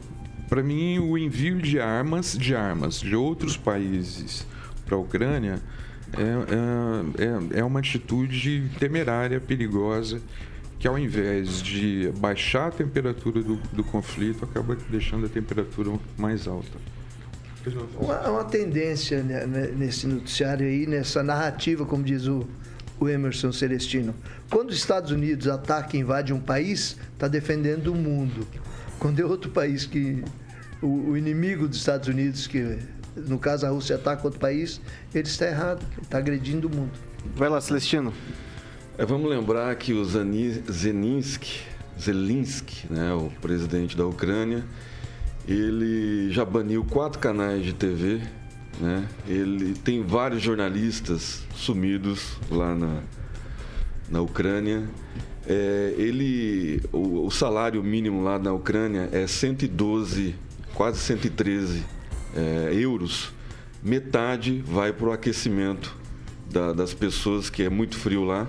[0.49, 4.47] Para mim, o envio de armas, de armas de outros países
[4.87, 5.61] para a Ucrânia
[6.17, 10.21] é, é, é, é uma atitude temerária, perigosa,
[10.79, 16.47] que ao invés de baixar a temperatura do, do conflito, acaba deixando a temperatura mais
[16.47, 16.79] alta.
[18.01, 19.23] Uma, uma tendência
[19.77, 22.47] nesse noticiário aí, nessa narrativa, como diz o,
[23.01, 24.15] o Emerson Celestino.
[24.49, 28.47] Quando os Estados Unidos ataca e invade um país, está defendendo o mundo.
[28.99, 30.23] Quando é outro país que.
[30.81, 32.79] O, o, inimigo dos Estados Unidos, que
[33.17, 34.81] no caso a Rússia ataca outro país,
[35.15, 36.93] ele está errado, está agredindo o mundo.
[37.35, 38.13] Vai lá, Celestino.
[38.97, 41.61] É, vamos lembrar que o Zelensky,
[42.01, 44.65] Zelensky né, o presidente da Ucrânia,
[45.47, 48.21] ele já baniu quatro canais de TV,
[48.81, 49.09] né?
[49.27, 53.01] Ele tem vários jornalistas sumidos lá na,
[54.11, 54.89] na Ucrânia.
[55.47, 60.35] É, ele, o, o, salário mínimo lá na Ucrânia é 112,
[60.75, 61.97] quase 113
[62.35, 63.33] é, euros.
[63.83, 65.97] Metade vai para o aquecimento
[66.51, 68.47] da, das pessoas, que é muito frio lá.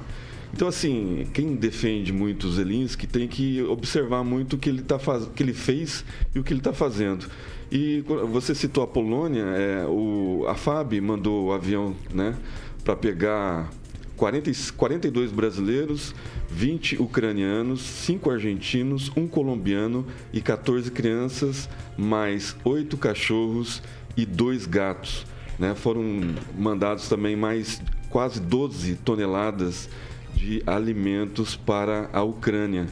[0.54, 4.98] Então, assim, quem defende muito o Zelensky tem que observar muito o que ele, tá
[4.98, 5.28] faz...
[5.36, 6.04] que ele fez
[6.34, 7.28] e o que ele está fazendo.
[7.72, 12.36] E você citou a Polônia, é, o, a FAB mandou o avião né,
[12.84, 13.70] para pegar
[14.20, 16.14] 40, 42 brasileiros,
[16.50, 23.82] 20 ucranianos, 5 argentinos, um colombiano e 14 crianças, mais 8 cachorros
[24.18, 25.26] e 2 gatos.
[25.58, 25.74] Né?
[25.74, 26.04] Foram
[26.58, 29.90] mandados também mais quase 12 toneladas
[30.36, 32.88] de alimentos para a Ucrânia.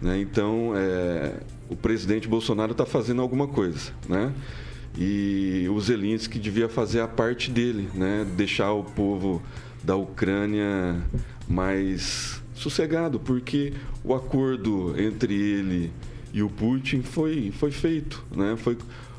[0.00, 0.22] Né?
[0.22, 1.34] Então, é,
[1.68, 3.92] o presidente Bolsonaro está fazendo alguma coisa.
[4.08, 4.32] Né?
[4.96, 8.26] E o Zelensky devia fazer a parte dele, né?
[8.36, 9.42] deixar o povo
[9.82, 11.02] da Ucrânia
[11.48, 13.72] mais sossegado, porque
[14.04, 15.90] o acordo entre ele
[16.32, 18.56] e o Putin foi, foi feito, né?
[18.56, 18.76] foi,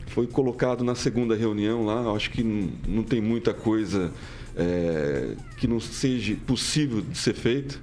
[0.07, 2.11] foi colocado na segunda reunião lá.
[2.13, 4.11] Acho que não, tem muita coisa
[4.55, 7.75] é, que não seja possível de ser feita.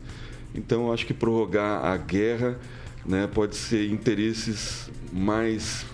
[0.55, 2.59] Então, acho que prorrogar a guerra
[3.07, 5.87] né, pode ser interesses mais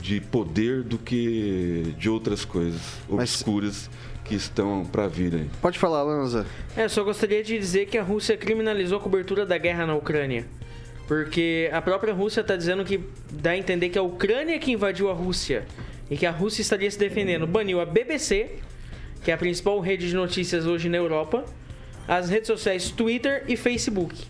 [0.00, 4.13] de poder do que de outras coisas obscuras Mas...
[4.24, 5.50] que estão para vir aí.
[5.60, 6.46] Pode falar, Lanza.
[6.76, 10.46] É, só gostaria de dizer que a Rússia criminalizou a cobertura da guerra na Ucrânia.
[11.06, 13.00] Porque a própria Rússia está dizendo que
[13.30, 15.66] dá a entender que a Ucrânia que invadiu a Rússia
[16.10, 17.46] e que a Rússia estaria se defendendo.
[17.46, 18.56] Baniu a BBC,
[19.22, 21.44] que é a principal rede de notícias hoje na Europa,
[22.08, 24.24] as redes sociais Twitter e Facebook.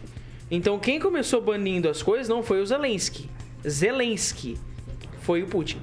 [0.51, 3.31] Então quem começou banindo as coisas não foi o Zelensky.
[3.67, 4.59] Zelensky
[5.21, 5.79] foi o Putin.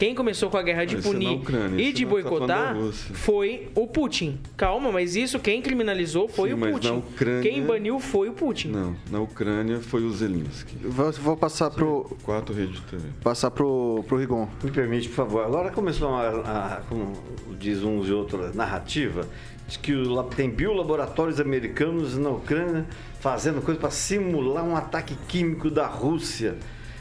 [0.00, 3.68] Quem começou com a guerra de punir é Ucrânia, e de tá boicotar tá foi
[3.74, 4.40] o Putin.
[4.56, 6.92] Calma, mas isso quem criminalizou foi Sim, o Putin.
[7.12, 7.42] Ucrânia...
[7.42, 8.68] Quem baniu foi o Putin.
[8.68, 10.74] Não, na Ucrânia foi o Zelensky.
[10.82, 12.16] Vou, vou passar pro.
[12.22, 13.12] Quatro redes também.
[13.22, 14.48] Passar pro, pro Rigon.
[14.64, 15.44] Me permite, por favor.
[15.44, 17.12] Agora começou a, a como
[17.58, 19.28] diz uns e outros, narrativa
[19.68, 19.92] de que
[20.34, 22.86] tem biolaboratórios americanos na Ucrânia
[23.20, 26.56] fazendo coisa para simular um ataque químico da Rússia.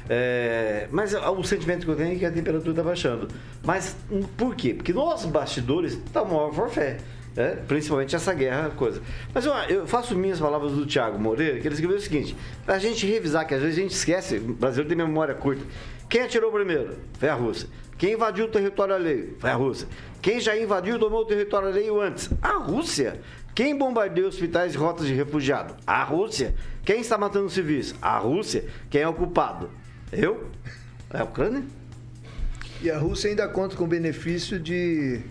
[0.09, 3.27] É, mas o sentimento que eu tenho é que a temperatura está baixando.
[3.63, 3.95] Mas
[4.35, 4.73] por quê?
[4.73, 6.97] Porque nos bastidores está o maior forfé.
[7.37, 9.01] É, principalmente essa guerra, coisa.
[9.33, 12.35] Mas eu, eu, faço minhas palavras do Thiago Moreira, que ele escreveu o seguinte:
[12.67, 15.61] a gente revisar, que às vezes a gente esquece, o Brasil tem memória curta.
[16.09, 16.97] Quem atirou primeiro?
[17.19, 17.69] Foi a Rússia.
[17.99, 19.35] Quem invadiu o território alheio?
[19.39, 19.87] Foi a Rússia.
[20.21, 22.29] Quem já invadiu e tomou o território alheio antes?
[22.41, 23.21] A Rússia.
[23.53, 25.75] Quem bombardeou hospitais e rotas de refugiado?
[25.85, 26.55] A Rússia.
[26.83, 27.93] Quem está matando civis?
[28.01, 28.65] A Rússia.
[28.89, 29.69] Quem é o culpado?
[30.11, 30.49] Eu?
[31.11, 31.63] É a Ucrânia?
[32.81, 35.21] E a Rússia ainda conta com o benefício de,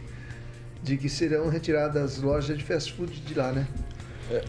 [0.83, 3.67] de que serão retiradas lojas de fast food de lá, né?
[4.31, 4.45] É,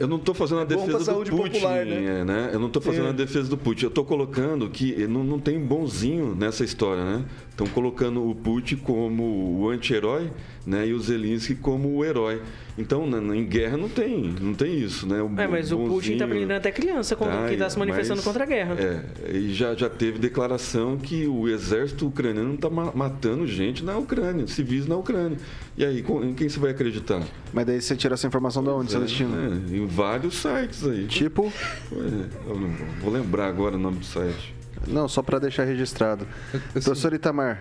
[0.00, 2.20] eu não estou fazendo a é defesa do Putin, popular, né?
[2.20, 2.50] É, né?
[2.50, 3.10] Eu não estou fazendo Sim.
[3.10, 3.84] a defesa do Putin.
[3.84, 7.24] Eu estou colocando que não, não tem bonzinho nessa história, né?
[7.52, 10.30] Estão colocando o Putin como o anti-herói,
[10.66, 10.86] né?
[10.86, 12.40] E o Zelensky como o herói.
[12.78, 15.20] Então, na, em guerra não tem, não tem isso, né?
[15.20, 18.24] O, é, mas o Putin está prendendo até criança tá, que está se manifestando mas,
[18.24, 18.74] contra a guerra.
[18.80, 24.46] É, e já, já teve declaração que o exército ucraniano está matando gente na Ucrânia,
[24.46, 25.36] civis na Ucrânia.
[25.76, 27.22] E aí, em quem você vai acreditar?
[27.52, 29.36] Mas daí você tira essa informação de onde, é, Celestino?
[29.36, 31.06] É, em vários sites aí.
[31.06, 31.52] Tipo?
[31.92, 32.70] eu não
[33.02, 34.61] vou lembrar agora o nome do site.
[34.86, 36.26] Não, só para deixar registrado.
[36.72, 37.60] Professor Itamar.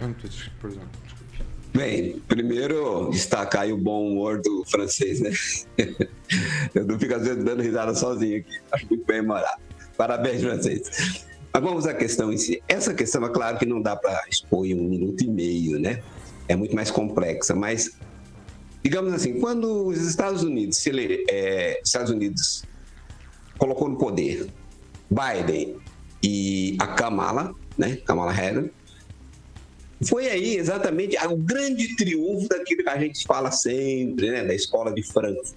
[1.74, 5.32] Bem, primeiro destacar o bom humor do francês, né?
[6.76, 8.60] Eu não fico às vezes dando risada sozinho aqui.
[8.72, 9.62] Acho muito bem morado.
[9.96, 11.26] Parabéns, francês.
[11.54, 12.62] Mas vamos à questão em si.
[12.68, 16.02] Essa questão, é claro que não dá para expor em um minuto e meio, né?
[16.48, 17.98] É muito mais complexa, mas
[18.84, 22.64] digamos assim, quando os Estados Unidos, se ele, é, Estados Unidos
[23.58, 24.48] colocou no poder
[25.10, 25.78] Biden
[26.24, 27.98] e a Kamala, né?
[28.06, 28.70] Kamala Harris,
[30.04, 34.92] foi aí exatamente o grande triunfo daquilo que a gente fala sempre, né, da escola
[34.92, 35.56] de Frankfurt,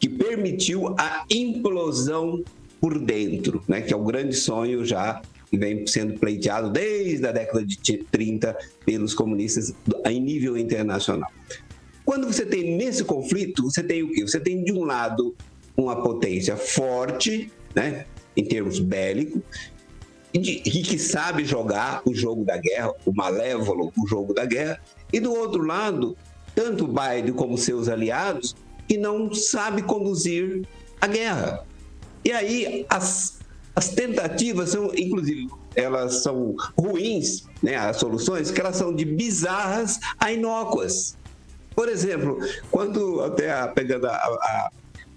[0.00, 2.42] que permitiu a implosão
[2.80, 5.20] por dentro, né, que é o grande sonho já
[5.50, 7.76] que vem sendo pleiteado desde a década de
[8.10, 9.74] 30 pelos comunistas
[10.06, 11.30] em nível internacional.
[12.04, 14.22] Quando você tem nesse conflito, você tem o quê?
[14.22, 15.34] Você tem de um lado
[15.76, 19.42] uma potência forte, né, em termos bélicos,
[20.32, 24.80] e que sabe jogar o jogo da guerra, o malévolo, o jogo da guerra,
[25.12, 26.16] e do outro lado,
[26.54, 28.54] tanto Biden como seus aliados,
[28.86, 30.66] que não sabe conduzir
[31.00, 31.64] a guerra.
[32.24, 33.38] E aí as,
[33.74, 39.98] as tentativas são, inclusive, elas são ruins, né, as soluções, que elas são de bizarras
[40.18, 41.16] a inócuas.
[41.74, 42.38] Por exemplo,
[42.70, 44.70] quando até a, pegando a, a,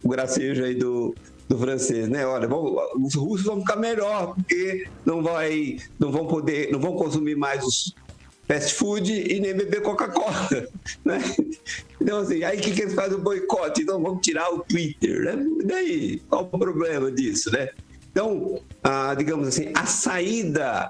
[0.04, 1.16] o gracejo aí do,
[1.52, 2.26] do francês, né?
[2.26, 6.96] Olha, vão, os russos vão ficar melhor porque não vai, não vão poder, não vão
[6.96, 7.94] consumir mais os
[8.48, 10.48] fast food e nem beber Coca-Cola,
[11.04, 11.22] né?
[12.00, 13.82] Então assim, aí que, que eles fazem o boicote?
[13.82, 15.46] Então vamos tirar o Twitter, né?
[15.60, 17.70] E daí, qual o problema disso, né?
[18.12, 20.90] Então, ah, digamos assim, a saída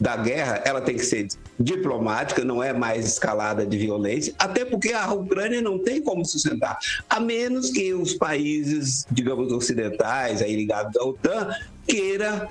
[0.00, 1.28] da guerra, ela tem que ser
[1.60, 6.78] diplomática, não é mais escalada de violência, até porque a Ucrânia não tem como sustentar,
[7.08, 11.50] a menos que os países, digamos, ocidentais, aí ligados à OTAN,
[11.86, 12.48] queira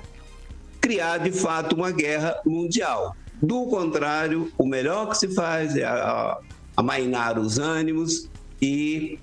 [0.80, 3.16] criar de fato uma guerra mundial.
[3.42, 5.84] Do contrário, o melhor que se faz é
[6.76, 8.28] amainar os ânimos
[8.62, 9.18] e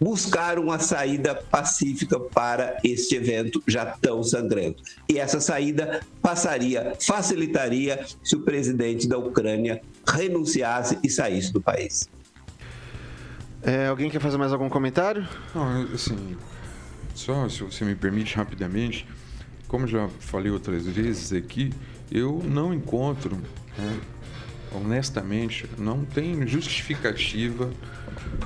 [0.00, 4.82] buscar uma saída pacífica para este evento já tão sangrento.
[5.08, 12.08] E essa saída passaria, facilitaria se o presidente da Ucrânia renunciasse e saísse do país.
[13.62, 15.26] É, alguém quer fazer mais algum comentário?
[15.54, 16.36] Não, assim,
[17.14, 19.06] só se você me permite rapidamente,
[19.66, 21.72] como já falei outras vezes aqui,
[22.10, 23.36] eu não encontro,
[23.76, 24.00] né,
[24.72, 27.70] honestamente, não tem justificativa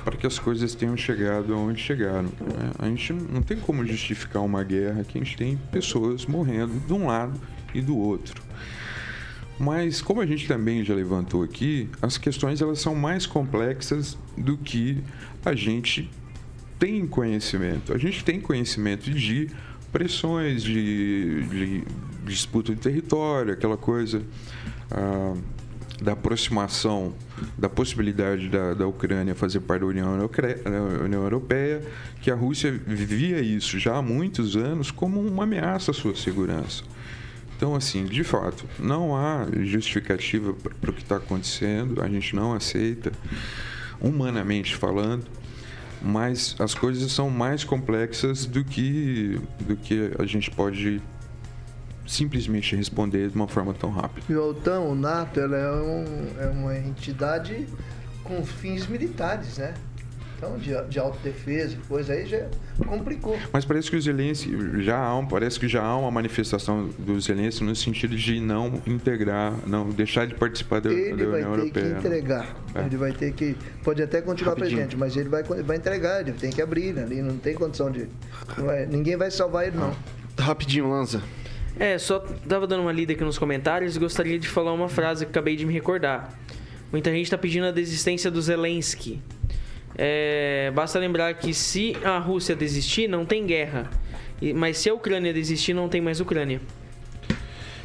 [0.03, 2.23] para que as coisas tenham chegado aonde chegaram.
[2.23, 2.71] Né?
[2.79, 6.93] A gente não tem como justificar uma guerra que a gente tem pessoas morrendo de
[6.93, 7.39] um lado
[7.73, 8.41] e do outro.
[9.59, 14.57] Mas como a gente também já levantou aqui, as questões elas são mais complexas do
[14.57, 15.03] que
[15.45, 16.09] a gente
[16.79, 17.93] tem conhecimento.
[17.93, 19.49] A gente tem conhecimento de
[19.91, 21.83] pressões, de, de
[22.25, 24.23] disputa de território, aquela coisa.
[24.91, 25.35] Ah,
[26.01, 27.13] da aproximação,
[27.57, 30.29] da possibilidade da, da Ucrânia fazer parte da União,
[31.03, 31.81] União Europeia,
[32.21, 36.83] que a Rússia vivia isso já há muitos anos como uma ameaça à sua segurança.
[37.55, 42.53] Então, assim, de fato, não há justificativa para o que está acontecendo, a gente não
[42.53, 43.11] aceita,
[44.01, 45.25] humanamente falando,
[46.01, 51.01] mas as coisas são mais complexas do que, do que a gente pode
[52.05, 54.25] simplesmente responder de uma forma tão rápida.
[54.29, 56.05] E a OTAN, o NATO, ela é, um,
[56.39, 57.67] é uma entidade
[58.23, 59.73] com fins militares, né?
[60.37, 62.47] Então, de, de autodefesa, coisa aí já
[62.85, 63.37] complicou.
[63.53, 67.19] Mas parece que o Zelensky já há, um, parece que já há uma manifestação do
[67.21, 71.85] Zelensky no sentido de não integrar, não deixar de participar da, ele da União Europeia.
[71.85, 72.55] Ele vai ter que entregar.
[72.75, 72.81] É.
[72.81, 73.55] Ele vai ter que.
[73.85, 74.79] Pode até continuar Rapidinho.
[74.79, 77.03] presidente, mas ele vai, vai entregar, ele tem que abrir, né?
[77.09, 78.09] Ele não tem condição de.
[78.57, 79.95] Vai, ninguém vai salvar ele, não.
[80.37, 81.23] Rapidinho, Lanza.
[81.79, 85.25] É, só tava dando uma lida aqui nos comentários e gostaria de falar uma frase
[85.25, 86.31] que acabei de me recordar.
[86.91, 89.21] Muita gente está pedindo a desistência do Zelensky.
[89.95, 93.89] É, basta lembrar que se a Rússia desistir, não tem guerra.
[94.55, 96.61] Mas se a Ucrânia desistir, não tem mais Ucrânia.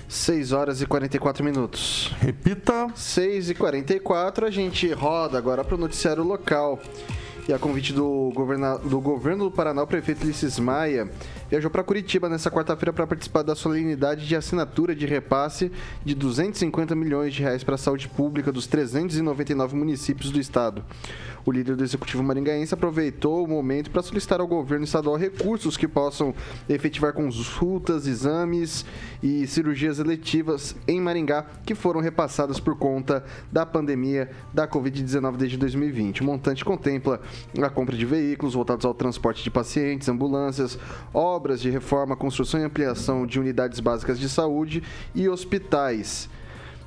[0.09, 2.15] 6 horas e 44 minutos.
[2.21, 2.89] Repita.
[2.95, 6.79] 6 e 44, a gente roda agora para o noticiário local.
[7.47, 8.77] E a convite do, governa...
[8.79, 11.11] do governo do Paraná, o prefeito Ulisses Maia
[11.49, 15.73] viajou para Curitiba nesta quarta-feira para participar da solenidade de assinatura de repasse
[16.05, 20.85] de 250 milhões de reais para a saúde pública dos 399 municípios do estado.
[21.47, 25.89] O líder do executivo maringaense aproveitou o momento para solicitar ao governo estadual recursos que
[25.89, 26.35] possam
[26.69, 28.85] efetivar consultas, exames
[29.23, 35.57] e cirurgias eletivas em Maringá que foram repassadas por conta da pandemia da Covid-19 desde
[35.57, 36.21] 2020.
[36.21, 37.21] O montante contempla
[37.63, 40.79] a compra de veículos voltados ao transporte de pacientes, ambulâncias,
[41.15, 44.83] obras de reforma, construção e ampliação de unidades básicas de saúde
[45.15, 46.29] e hospitais.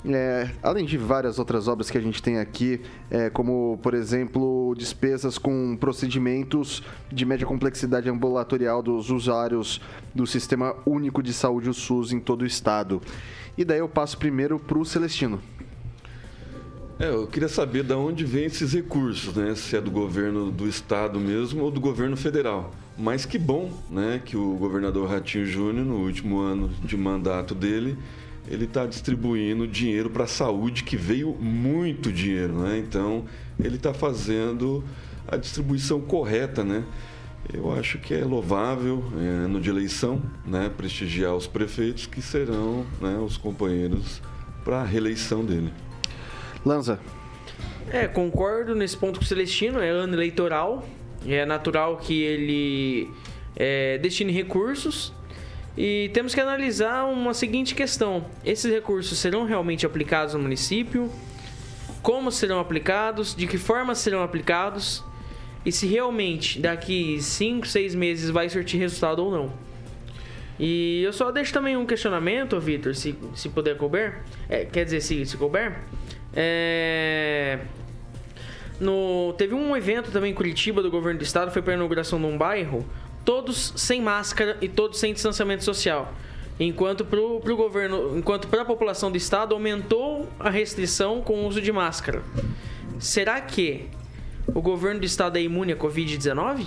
[0.03, 4.73] É, além de várias outras obras que a gente tem aqui, é, como, por exemplo,
[4.75, 6.81] despesas com procedimentos
[7.11, 9.79] de média complexidade ambulatorial dos usuários
[10.13, 12.99] do Sistema Único de Saúde, o SUS, em todo o estado.
[13.55, 15.39] E daí eu passo primeiro para o Celestino.
[16.97, 19.53] É, eu queria saber de onde vem esses recursos, né?
[19.55, 22.71] Se é do governo do estado mesmo ou do governo federal.
[22.97, 27.97] Mas que bom, né, que o governador Ratinho Júnior, no último ano de mandato dele,
[28.47, 32.77] ele está distribuindo dinheiro para a saúde, que veio muito dinheiro, né?
[32.77, 33.25] Então,
[33.59, 34.83] ele está fazendo
[35.27, 36.83] a distribuição correta, né?
[37.53, 42.85] Eu acho que é louvável, é, ano de eleição, né, prestigiar os prefeitos que serão
[43.01, 44.21] né, os companheiros
[44.63, 45.73] para a reeleição dele.
[46.63, 46.99] Lanza.
[47.89, 50.85] É, concordo nesse ponto com o Celestino, é ano eleitoral,
[51.27, 53.11] é natural que ele
[53.55, 55.13] é, destine recursos
[55.77, 61.11] e temos que analisar uma seguinte questão: esses recursos serão realmente aplicados no município?
[62.01, 63.35] Como serão aplicados?
[63.35, 65.03] De que forma serão aplicados?
[65.63, 69.53] E se realmente daqui 5, 6 meses vai surtir resultado ou não?
[70.59, 74.23] E eu só deixo também um questionamento, Vitor, se, se puder couber.
[74.49, 75.79] É, quer dizer, se, se couber.
[76.33, 77.59] É...
[78.81, 82.19] No, teve um evento também em Curitiba do governo do estado, foi para a inauguração
[82.19, 82.83] de um bairro,
[83.23, 86.11] todos sem máscara e todos sem distanciamento social.
[86.59, 91.47] Enquanto para o governo, enquanto para a população do estado aumentou a restrição com o
[91.47, 92.23] uso de máscara.
[92.99, 93.87] Será que
[94.47, 96.65] o governo do estado é imune à Covid-19?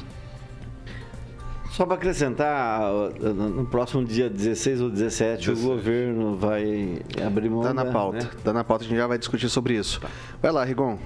[1.72, 5.50] Só para acrescentar, no próximo dia 16 ou 17, 17.
[5.50, 7.62] o governo vai abrir mão.
[7.62, 8.18] Tá na pauta.
[8.18, 8.30] Né?
[8.44, 10.00] Tá na pauta, a gente já vai discutir sobre isso.
[10.40, 10.96] Vai lá, Rigon.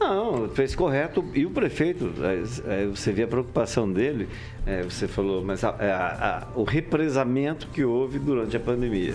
[0.00, 1.24] Não, fez correto.
[1.34, 4.28] E o prefeito, é, é, você vê a preocupação dele,
[4.64, 9.14] é, você falou, mas a, a, a, o represamento que houve durante a pandemia.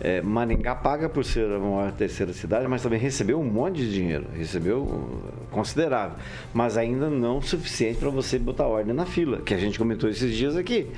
[0.00, 3.92] É, Maringá paga por ser a maior terceira cidade, mas também recebeu um monte de
[3.92, 6.16] dinheiro, recebeu uh, considerável,
[6.52, 10.34] mas ainda não suficiente para você botar ordem na fila, que a gente comentou esses
[10.34, 10.88] dias aqui.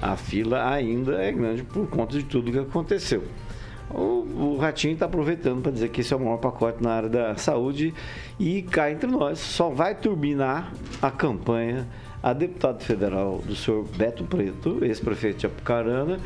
[0.00, 3.24] A fila ainda é grande por conta de tudo que aconteceu.
[3.90, 7.08] O, o Ratinho está aproveitando para dizer que esse é o maior pacote na área
[7.08, 7.94] da saúde
[8.38, 11.86] e cá entre nós só vai turbinar a campanha
[12.22, 16.18] a deputado federal do senhor Beto Preto, ex-prefeito de Apucarana,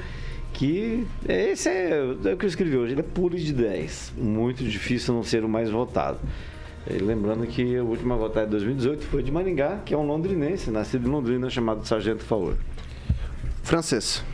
[0.54, 4.14] que esse é, é o que eu escrevi hoje, ele é puro de 10.
[4.16, 6.18] Muito difícil não ser o mais votado.
[6.88, 10.70] E lembrando que a última votada de 2018 foi de Maringá, que é um londrinense,
[10.70, 12.56] nascido em Londrina, chamado Sargento Favor.
[13.62, 14.24] Francês.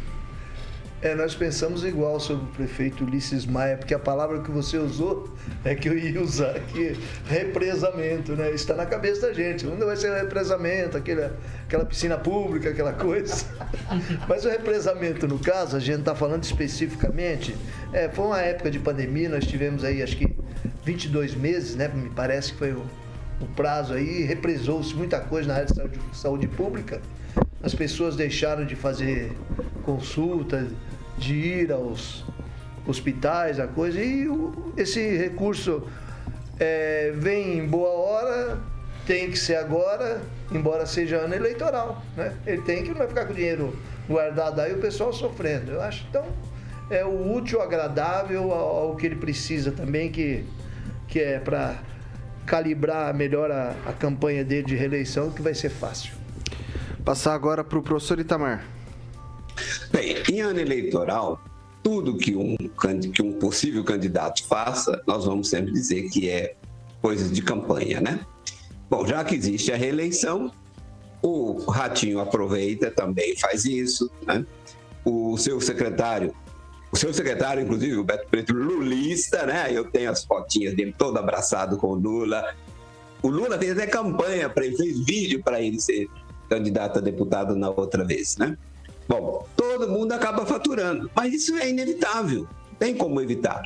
[1.07, 5.33] É, nós pensamos igual sobre o prefeito Ulisses Maia, porque a palavra que você usou
[5.65, 6.99] é que eu ia usar aqui,
[7.29, 8.51] represamento, né?
[8.51, 9.65] Está na cabeça da gente.
[9.69, 11.31] Onde vai ser o represamento, aquele,
[11.65, 13.47] aquela piscina pública, aquela coisa.
[14.29, 17.57] Mas o represamento, no caso, a gente está falando especificamente,
[17.93, 20.37] é, foi uma época de pandemia, nós tivemos aí acho que
[20.85, 21.87] 22 meses, né?
[21.87, 22.85] Me parece que foi o,
[23.41, 27.01] o prazo aí, represou-se muita coisa na área de saúde, saúde pública
[27.63, 29.33] as pessoas deixaram de fazer
[29.83, 30.69] consulta,
[31.19, 32.25] de ir aos
[32.87, 35.83] hospitais, a coisa, e o, esse recurso
[36.59, 38.59] é, vem em boa hora,
[39.07, 42.03] tem que ser agora, embora seja ano eleitoral.
[42.17, 42.33] Né?
[42.47, 43.77] Ele tem que não vai ficar com o dinheiro
[44.09, 45.73] guardado aí o pessoal sofrendo.
[45.73, 46.25] Eu acho então
[46.91, 50.45] é o útil, agradável ao, ao que ele precisa também, que,
[51.09, 51.77] que é para
[52.45, 56.15] calibrar melhor a, a campanha dele de reeleição, que vai ser fácil.
[57.05, 58.65] Passar agora para o professor Itamar.
[59.91, 61.41] Bem, em ano eleitoral,
[61.83, 62.57] tudo que um,
[63.13, 66.55] que um possível candidato faça, nós vamos sempre dizer que é
[67.01, 68.21] coisa de campanha, né?
[68.91, 70.51] Bom, já que existe a reeleição,
[71.23, 74.45] o Ratinho aproveita também, faz isso, né?
[75.05, 76.35] O seu secretário,
[76.93, 79.69] o seu secretário, inclusive, o Beto Preto, lulista, né?
[79.71, 82.55] Eu tenho as fotinhas dele todo abraçado com o Lula.
[83.23, 86.09] O Lula fez até campanha para ele, fez vídeo para ele ser
[86.49, 88.57] candidato a deputado na outra vez, né?
[89.09, 92.47] Bom, todo mundo acaba faturando, mas isso é inevitável,
[92.79, 93.63] tem como evitar.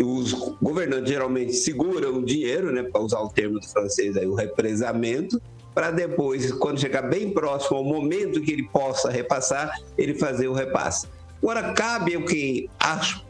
[0.00, 4.34] Os governantes geralmente seguram o dinheiro, né, para usar o termo do francês aí, o
[4.34, 5.40] represamento,
[5.74, 10.52] para depois, quando chegar bem próximo ao momento que ele possa repassar, ele fazer o
[10.52, 11.06] repasse.
[11.42, 13.22] Agora, cabe ao que as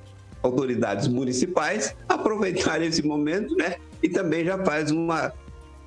[0.43, 5.33] autoridades municipais aproveitarem esse momento, né, e também já faz uma,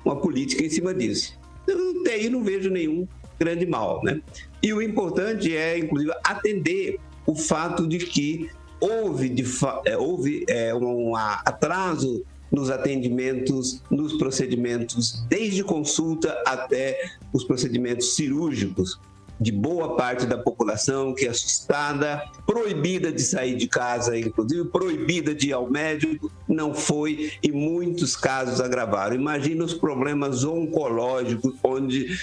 [0.04, 1.38] uma política em cima disso
[1.68, 3.06] eu daí não vejo nenhum
[3.38, 4.20] grande mal, né?
[4.62, 9.44] E o importante é, inclusive, atender o fato de que houve, de,
[9.84, 16.98] é, houve é, um atraso nos atendimentos, nos procedimentos, desde consulta até
[17.32, 18.98] os procedimentos cirúrgicos
[19.40, 25.34] de boa parte da população que é assustada, proibida de sair de casa, inclusive proibida
[25.34, 29.14] de ir ao médico, não foi e muitos casos agravaram.
[29.14, 32.18] Imagina os problemas oncológicos, onde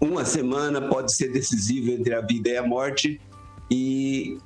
[0.00, 3.20] uma semana pode ser decisiva entre a vida e a morte
[3.70, 4.38] e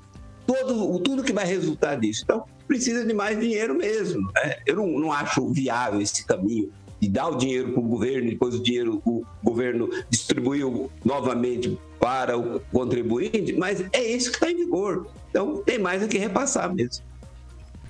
[0.46, 2.22] todo, tudo que vai resultar disso.
[2.24, 4.30] Então, precisa de mais dinheiro mesmo.
[4.34, 4.56] Né?
[4.66, 6.70] Eu não, não acho viável esse caminho
[7.00, 12.36] de dar o dinheiro para o governo, depois o dinheiro o governo distribuiu novamente para
[12.36, 15.08] o contribuinte, mas é isso que está em vigor.
[15.30, 17.04] Então tem mais a que repassar mesmo.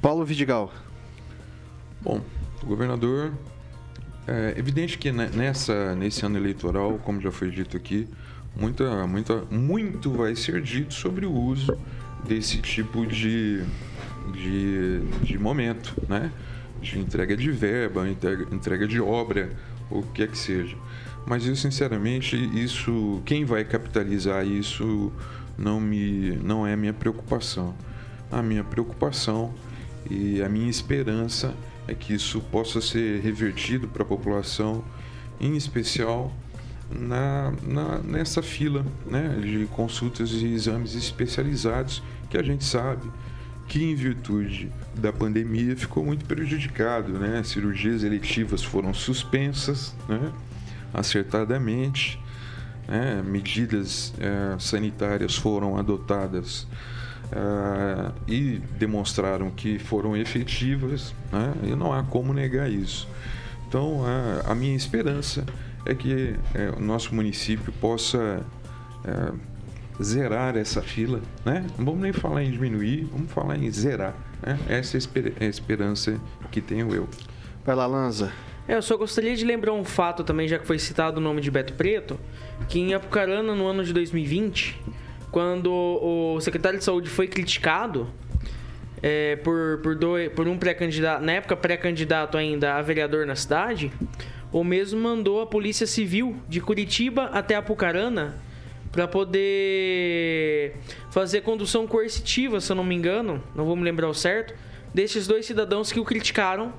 [0.01, 0.73] Paulo Vidigal.
[2.01, 2.21] Bom,
[2.63, 3.33] o governador.
[4.33, 8.07] É evidente que nessa, nesse ano eleitoral, como já foi dito aqui,
[8.55, 11.77] muita, muita, muito vai ser dito sobre o uso
[12.25, 13.61] desse tipo de,
[14.33, 16.31] de, de momento, né?
[16.81, 19.51] De entrega de verba, entrega, entrega de obra,
[19.91, 20.77] o que é que seja.
[21.27, 25.13] Mas eu sinceramente, isso, quem vai capitalizar isso
[25.59, 27.75] não me, não é a minha preocupação.
[28.31, 29.53] A minha preocupação
[30.09, 34.85] e a minha esperança é que isso possa ser revertido para a população,
[35.41, 36.33] em especial
[36.91, 43.11] na, na, nessa fila né, de consultas e exames especializados que a gente sabe
[43.71, 47.41] que em virtude da pandemia ficou muito prejudicado, né?
[47.45, 50.33] Cirurgias eletivas foram suspensas, né?
[50.93, 52.19] Acertadamente,
[52.89, 53.23] né?
[53.25, 56.67] medidas é, sanitárias foram adotadas
[57.33, 61.55] é, e demonstraram que foram efetivas, né?
[61.65, 63.09] E não há como negar isso.
[63.69, 65.45] Então, a, a minha esperança
[65.87, 68.45] é que é, o nosso município possa
[69.05, 69.33] é,
[70.03, 71.65] zerar essa fila, né?
[71.79, 74.15] Não vamos nem falar em diminuir, vamos falar em zerar.
[74.43, 74.59] Né?
[74.69, 76.21] Essa é a esperança
[76.51, 77.09] que tenho eu.
[77.65, 78.33] Vai lá, Lanza.
[78.67, 81.41] É, eu só gostaria de lembrar um fato também, já que foi citado o nome
[81.41, 82.19] de Beto Preto,
[82.69, 84.81] que em Apucarana, no ano de 2020,
[85.31, 88.09] quando o secretário de saúde foi criticado
[89.03, 93.93] é, por, por, dois, por um pré-candidato, na época pré-candidato ainda a vereador na cidade,
[94.53, 98.37] o mesmo mandou a Polícia Civil de Curitiba até Apucarana
[98.91, 100.75] para poder
[101.11, 104.55] fazer condução coercitiva, se eu não me engano, não vou me lembrar o certo,
[104.93, 106.73] desses dois cidadãos que o criticaram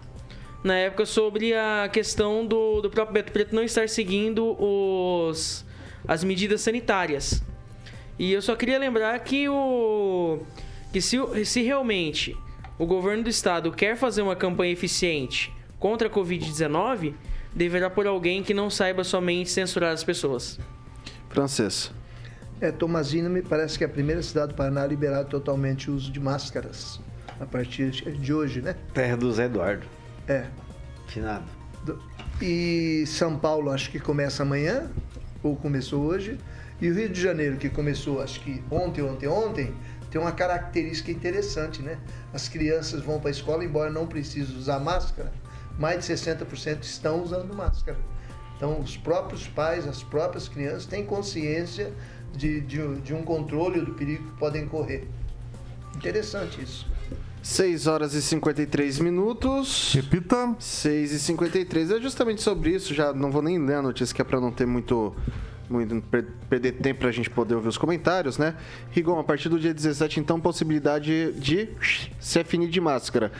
[0.64, 5.66] na época sobre a questão do, do próprio Beto Preto não estar seguindo os,
[6.06, 7.42] as medidas sanitárias.
[8.22, 10.44] E eu só queria lembrar que o
[10.94, 12.38] que se, se realmente
[12.78, 17.16] o governo do estado quer fazer uma campanha eficiente contra a Covid-19,
[17.52, 20.60] deverá por alguém que não saiba somente censurar as pessoas.
[21.30, 21.92] Francês.
[22.62, 25.96] É, Tomazina me parece que é a primeira cidade do Paraná a liberar totalmente o
[25.96, 27.00] uso de máscaras
[27.40, 28.76] a partir de hoje, né?
[28.94, 29.88] Terra do Zé Eduardo.
[30.28, 30.46] É.
[31.08, 31.46] Finado.
[32.40, 34.92] E São Paulo acho que começa amanhã,
[35.42, 36.38] ou começou hoje.
[36.82, 39.74] E o Rio de Janeiro, que começou acho que ontem, ontem, ontem,
[40.10, 41.98] tem uma característica interessante, né?
[42.34, 45.32] As crianças vão para a escola, embora não precisem usar máscara,
[45.78, 47.98] mais de 60% estão usando máscara.
[48.58, 51.94] Então, os próprios pais, as próprias crianças têm consciência
[52.34, 55.08] de, de, de um controle do perigo que podem correr.
[55.96, 56.88] Interessante isso.
[57.42, 59.94] 6 horas e 53 minutos.
[59.96, 60.56] Repita.
[60.60, 61.92] 6 e 53.
[61.92, 62.94] É justamente sobre isso.
[62.94, 65.16] Já não vou nem ler a notícia, que é para não ter muito.
[65.72, 66.04] Muito,
[66.50, 68.56] perder tempo para a gente poder ouvir os comentários, né?
[68.92, 71.70] Rigon, a partir do dia 17, então, possibilidade de
[72.20, 73.32] se definir de máscara.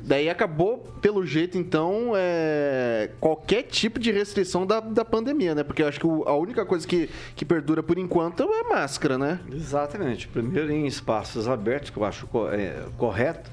[0.00, 5.64] Daí acabou, pelo jeito, então, é, qualquer tipo de restrição da, da pandemia, né?
[5.64, 9.18] Porque eu acho que o, a única coisa que, que perdura por enquanto é máscara,
[9.18, 9.40] né?
[9.50, 10.28] Exatamente.
[10.28, 13.50] Primeiro em espaços abertos, que eu acho é, correto,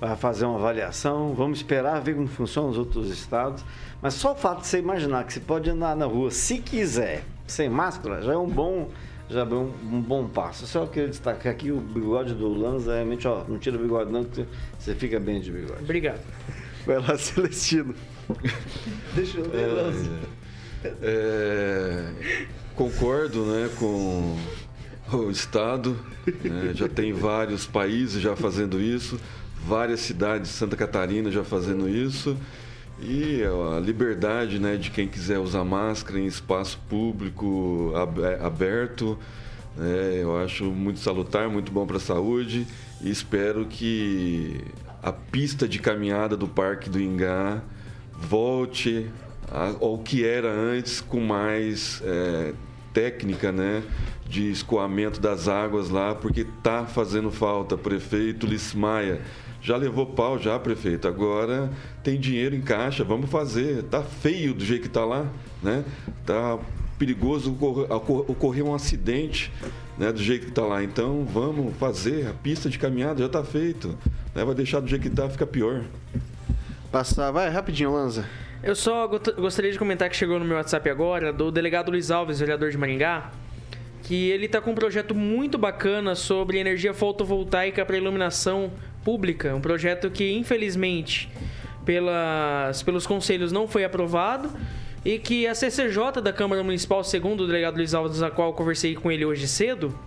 [0.00, 3.64] vai fazer uma avaliação, vamos esperar ver como funcionam os outros estados.
[4.00, 7.24] Mas só o fato de você imaginar que você pode andar na rua, se quiser,
[7.46, 8.88] sem máscara, já é um bom
[9.30, 10.66] já deu um, um, bom passo.
[10.66, 14.24] Só queria destacar aqui o bigode do Lanza, realmente, ó, não tira o bigode não,
[14.24, 14.46] que
[14.78, 15.82] você fica bem de bigode.
[15.82, 16.22] Obrigado.
[16.86, 17.94] Vai lá, Celestino.
[19.14, 20.10] Deixa eu ver, é, Lanza.
[21.02, 22.12] É,
[22.74, 24.36] concordo né, com
[25.12, 29.18] o Estado, né, já tem vários países já fazendo isso,
[29.66, 32.36] várias cidades de Santa Catarina já fazendo isso.
[33.00, 37.92] E a liberdade né, de quem quiser usar máscara em espaço público
[38.44, 39.16] aberto,
[39.76, 42.66] né, eu acho muito salutar, muito bom para a saúde
[43.00, 44.60] e espero que
[45.00, 47.62] a pista de caminhada do Parque do Ingá
[48.12, 49.08] volte
[49.80, 52.52] ao que era antes com mais é,
[52.92, 53.82] técnica né,
[54.28, 57.76] de escoamento das águas lá, porque está fazendo falta.
[57.76, 59.20] Prefeito Lismaia
[59.68, 61.06] já levou pau, já, prefeito.
[61.06, 61.70] Agora
[62.02, 63.82] tem dinheiro em caixa, vamos fazer.
[63.82, 65.26] Tá feio do jeito que tá lá,
[65.62, 65.84] né?
[66.24, 66.58] Tá
[66.98, 67.54] perigoso
[68.26, 69.52] ocorrer, um acidente,
[69.98, 70.10] né?
[70.10, 70.82] Do jeito que tá lá.
[70.82, 72.26] Então vamos fazer.
[72.28, 73.88] A pista de caminhada já tá feito.
[74.34, 74.42] Né?
[74.42, 75.84] Vai deixar do jeito que tá, fica pior.
[76.90, 78.24] Passar, vai rapidinho, Lanza.
[78.62, 82.40] Eu só gostaria de comentar que chegou no meu WhatsApp agora, do delegado Luiz Alves,
[82.40, 83.30] vereador de Maringá,
[84.02, 88.72] que ele está com um projeto muito bacana sobre energia fotovoltaica para iluminação
[89.12, 91.30] pública, um projeto que infelizmente
[91.82, 94.50] pelas, pelos conselhos não foi aprovado
[95.02, 98.52] e que a CCJ da Câmara Municipal, segundo o delegado Luiz Alves, a qual eu
[98.52, 99.98] conversei com ele hoje cedo,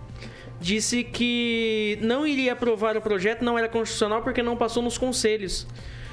[0.60, 5.66] disse que não iria aprovar o projeto, não era constitucional porque não passou nos conselhos.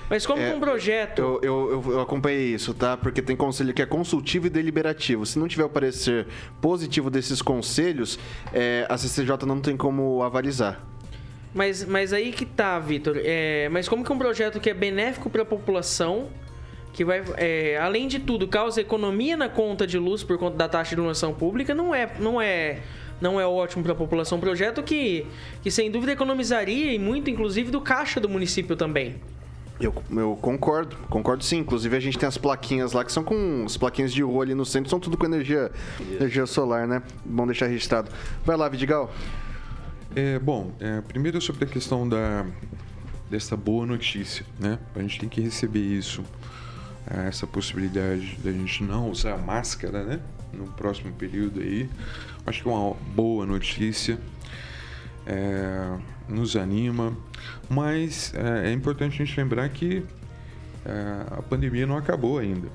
[0.10, 1.20] Mas como É, um projeto.
[1.20, 2.98] Eu, eu, eu- eu acompanhei isso, tá?
[2.98, 5.24] Porque tem conselho que é consultivo e deliberativo.
[5.28, 6.26] Se não tiver o parecer
[6.60, 8.18] positivo desses conselhos,
[8.52, 10.82] é, a CCJ não tem como avalizar.
[11.54, 13.20] Mas, mas aí que tá, Vitor.
[13.24, 16.28] É, mas como que um projeto que é benéfico para a população,
[16.94, 20.68] que vai, é, além de tudo, causa economia na conta de luz por conta da
[20.68, 22.80] taxa de iluminação pública, não é, não é,
[23.20, 24.38] não é ótimo para a população.
[24.38, 25.26] Um projeto que,
[25.62, 29.16] que sem dúvida economizaria e muito, inclusive, do caixa do município também.
[29.82, 31.60] Eu, eu concordo, concordo sim.
[31.60, 34.54] Inclusive a gente tem as plaquinhas lá que são com as plaquinhas de rua ali
[34.54, 35.72] no centro, são tudo com energia,
[36.02, 37.02] energia solar, né?
[37.24, 38.12] Bom deixar registrado.
[38.46, 39.10] Vai lá, Vidigal.
[40.16, 42.46] É, bom, é, primeiro sobre a questão da,
[43.30, 44.80] dessa boa notícia, né?
[44.96, 46.24] A gente tem que receber isso,
[47.08, 50.20] é, essa possibilidade da gente não usar máscara, né?
[50.52, 51.88] No próximo período aí.
[52.46, 54.20] Acho que é uma boa notícia.
[55.28, 55.98] É,
[56.28, 57.16] nos anima,
[57.70, 60.04] mas é, é importante a gente lembrar que
[60.86, 62.68] é, a pandemia não acabou ainda.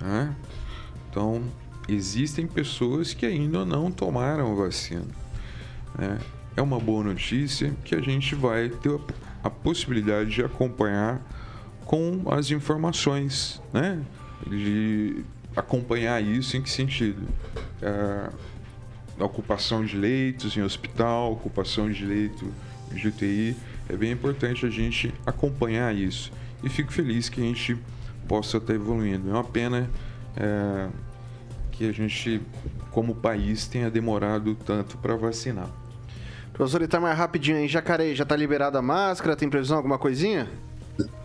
[0.00, 0.34] né?
[1.10, 1.42] Então,
[1.88, 5.06] existem pessoas que ainda não tomaram a vacina.
[5.96, 6.18] né?
[6.58, 8.90] É uma boa notícia que a gente vai ter
[9.44, 11.22] a- possibilidade de acompanhar
[11.84, 14.02] com as informações, né?
[14.44, 15.22] De
[15.54, 17.22] acompanhar isso em que sentido?
[17.80, 18.30] É,
[19.20, 22.52] a ocupação de leitos em hospital, ocupação de leito
[22.92, 23.56] de UTI.
[23.88, 26.32] É bem importante a gente acompanhar isso.
[26.64, 27.78] E fico feliz que a gente
[28.26, 29.30] possa estar evoluindo.
[29.30, 29.88] É uma pena
[30.36, 30.88] é,
[31.70, 32.42] que a gente,
[32.90, 35.70] como país, tenha demorado tanto para vacinar.
[36.58, 39.36] Professor Itamar, rapidinho aí, Jacareí, já tá liberada a máscara?
[39.36, 40.50] Tem previsão, alguma coisinha?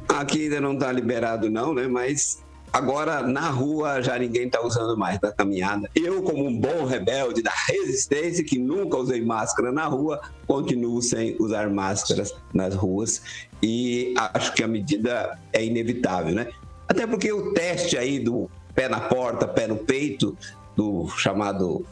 [0.08, 1.88] Aqui ainda não está liberado, não, né?
[1.88, 5.90] Mas agora na rua já ninguém está usando mais da caminhada.
[5.96, 11.36] Eu, como um bom rebelde da resistência, que nunca usei máscara na rua, continuo sem
[11.40, 13.24] usar máscaras nas ruas.
[13.60, 16.50] E acho que a medida é inevitável, né?
[16.88, 20.38] Até porque o teste aí do pé na porta, pé no peito,
[20.76, 21.84] do chamado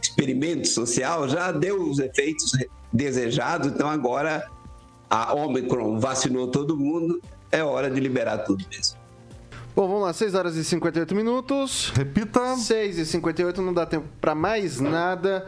[0.00, 2.52] experimento social, já deu os efeitos
[2.92, 3.68] desejados.
[3.68, 4.48] Então agora
[5.08, 7.20] a Omicron vacinou todo mundo,
[7.50, 8.98] é hora de liberar tudo mesmo.
[9.74, 11.90] Bom, vamos lá, 6 horas e 58 minutos.
[11.94, 12.56] Repita.
[12.56, 15.46] 6 e 58, não dá tempo pra mais nada.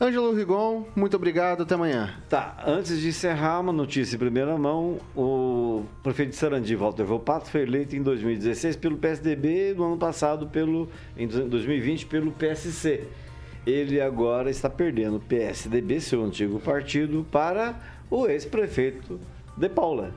[0.00, 2.14] Ângelo Rigon, muito obrigado, até amanhã.
[2.28, 7.48] Tá, antes de encerrar, uma notícia em primeira mão: o prefeito de Sarandi, Walter Volpato,
[7.48, 13.04] foi eleito em 2016 pelo PSDB, no ano passado, pelo, em 2020, pelo PSC.
[13.66, 17.74] Ele agora está perdendo o PSDB, seu antigo partido, para
[18.10, 19.18] o ex-prefeito
[19.56, 20.12] de Paula.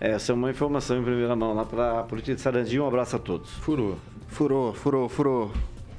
[0.00, 2.78] Essa é uma informação em primeira mão lá para a política de Sarandi.
[2.78, 3.50] Um abraço a todos.
[3.50, 3.96] Furou.
[4.28, 5.52] Furou, furou, furou.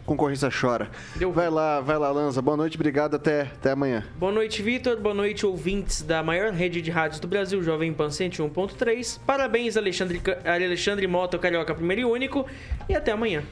[0.05, 0.89] Concorrência chora.
[1.33, 2.39] Vai lá, vai lá, Lanza.
[2.39, 4.05] Boa noite, obrigado, até, até amanhã.
[4.17, 4.97] Boa noite, Vitor.
[4.97, 9.19] Boa noite, ouvintes da maior rede de rádios do Brasil, Jovem Pan 101.3.
[9.25, 12.45] Parabéns, Alexandre, Alexandre Mota, Carioca Primeiro e Único.
[12.87, 13.43] E até amanhã.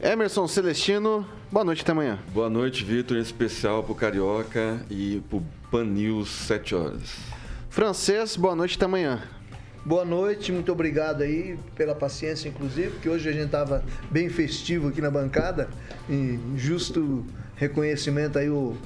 [0.00, 2.18] Emerson Celestino, boa noite, até amanhã.
[2.32, 7.16] Boa noite, Vitor, em especial pro Carioca e pro Pan News 7 horas.
[7.70, 9.22] Francês, boa noite, até amanhã.
[9.86, 14.88] Boa noite, muito obrigado aí pela paciência, inclusive, que hoje a gente estava bem festivo
[14.88, 15.70] aqui na bancada,
[16.10, 17.24] em justo
[17.54, 18.76] reconhecimento aí o,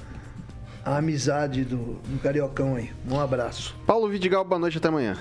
[0.85, 2.93] a amizade do, do Cariocão aí.
[3.11, 3.75] Um abraço.
[3.85, 5.17] Paulo Vidigal, boa noite, até amanhã.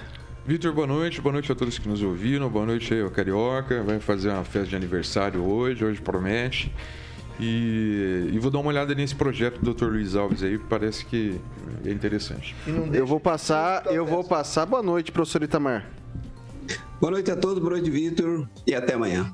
[0.46, 1.22] Vitor, boa noite.
[1.22, 2.50] Boa noite a todos que nos ouviram.
[2.50, 3.84] Boa noite aí ao Carioca.
[3.84, 5.84] Vai fazer uma festa de aniversário hoje.
[5.84, 6.74] Hoje promete.
[7.40, 9.86] E, e vou dar uma olhada nesse projeto do Dr.
[9.86, 10.58] Luiz Alves aí.
[10.58, 11.40] Parece que
[11.86, 12.56] é interessante.
[12.92, 14.66] Eu vou passar, eu vou passar.
[14.66, 15.88] Boa noite, professor Itamar.
[17.00, 19.34] Boa noite a todos, boa noite, Vitor, e até amanhã.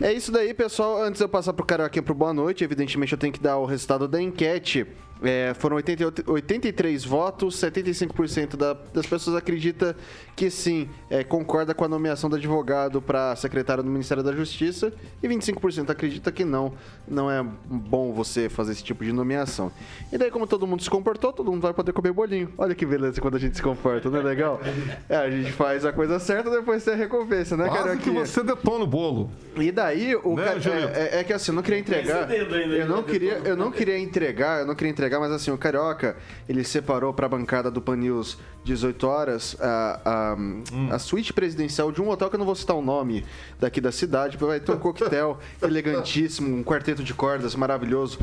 [0.00, 1.02] É isso daí, pessoal.
[1.02, 3.64] Antes de eu passar pro Carioquinha pro boa noite, evidentemente eu tenho que dar o
[3.64, 4.86] resultado da enquete.
[5.22, 9.96] É, foram 88 83 votos, 75% da, das pessoas acredita
[10.34, 14.92] que sim, é, concorda com a nomeação do advogado para secretário do Ministério da Justiça
[15.22, 16.72] e 25% acredita que não,
[17.06, 19.70] não é bom você fazer esse tipo de nomeação.
[20.12, 22.52] E daí, como todo mundo se comportou, todo mundo vai poder comer bolinho.
[22.58, 24.60] Olha que beleza quando a gente se comporta, não é legal?
[25.08, 28.42] É, a gente faz a coisa certa, depois tem a recompensa, né, Quase que você
[28.42, 29.30] detona o bolo.
[29.56, 30.88] E daí, o Né, ca- Angelito?
[30.94, 32.30] é, é- é que assim, eu não queria entregar.
[32.30, 33.48] Eu não né, queria, detona.
[33.48, 36.16] eu não queria entregar, eu não queria entregar, mas assim, o Carioca,
[36.48, 40.88] ele separou pra bancada do Pan News 18 horas a, a, Hum.
[40.90, 43.24] a suíte presidencial de um hotel que eu não vou citar o nome
[43.58, 44.36] daqui da cidade.
[44.36, 48.18] Vai ter um coquetel elegantíssimo, um quarteto de cordas maravilhoso.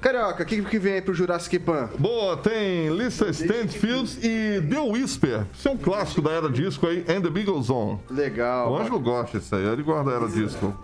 [0.00, 1.88] Carioca, o que, que vem aí pro Jurassic Pan?
[1.98, 5.46] Boa, tem Lisa Stanfield e The Whisper.
[5.54, 7.98] Isso é um clássico da era disco aí, And the Beagles On.
[8.10, 8.70] Legal.
[8.72, 10.76] O Ângelo gosta disso aí, ele gosta da era disco.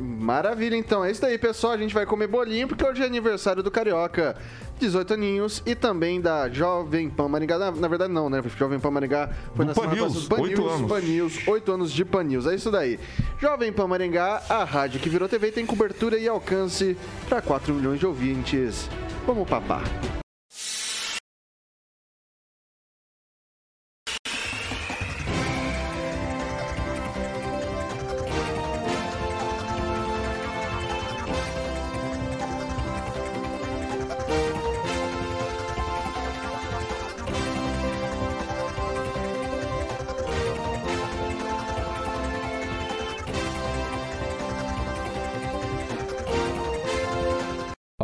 [0.00, 1.04] Maravilha, então.
[1.04, 1.72] É isso daí, pessoal.
[1.74, 4.36] A gente vai comer bolinho porque hoje é aniversário do Carioca.
[4.78, 7.58] 18 aninhos e também da Jovem Pan Maringá.
[7.58, 8.42] Na, na verdade, não, né?
[8.58, 10.42] Jovem Pan Maringá foi Do na semana Pan News, passada.
[10.42, 10.88] oito anos.
[10.88, 12.46] Pan News, 8 anos de Pan News.
[12.46, 12.98] É isso daí.
[13.40, 16.96] Jovem Pan Maringá, a rádio que virou TV, tem cobertura e alcance
[17.28, 18.88] para 4 milhões de ouvintes.
[19.26, 19.82] Vamos papar.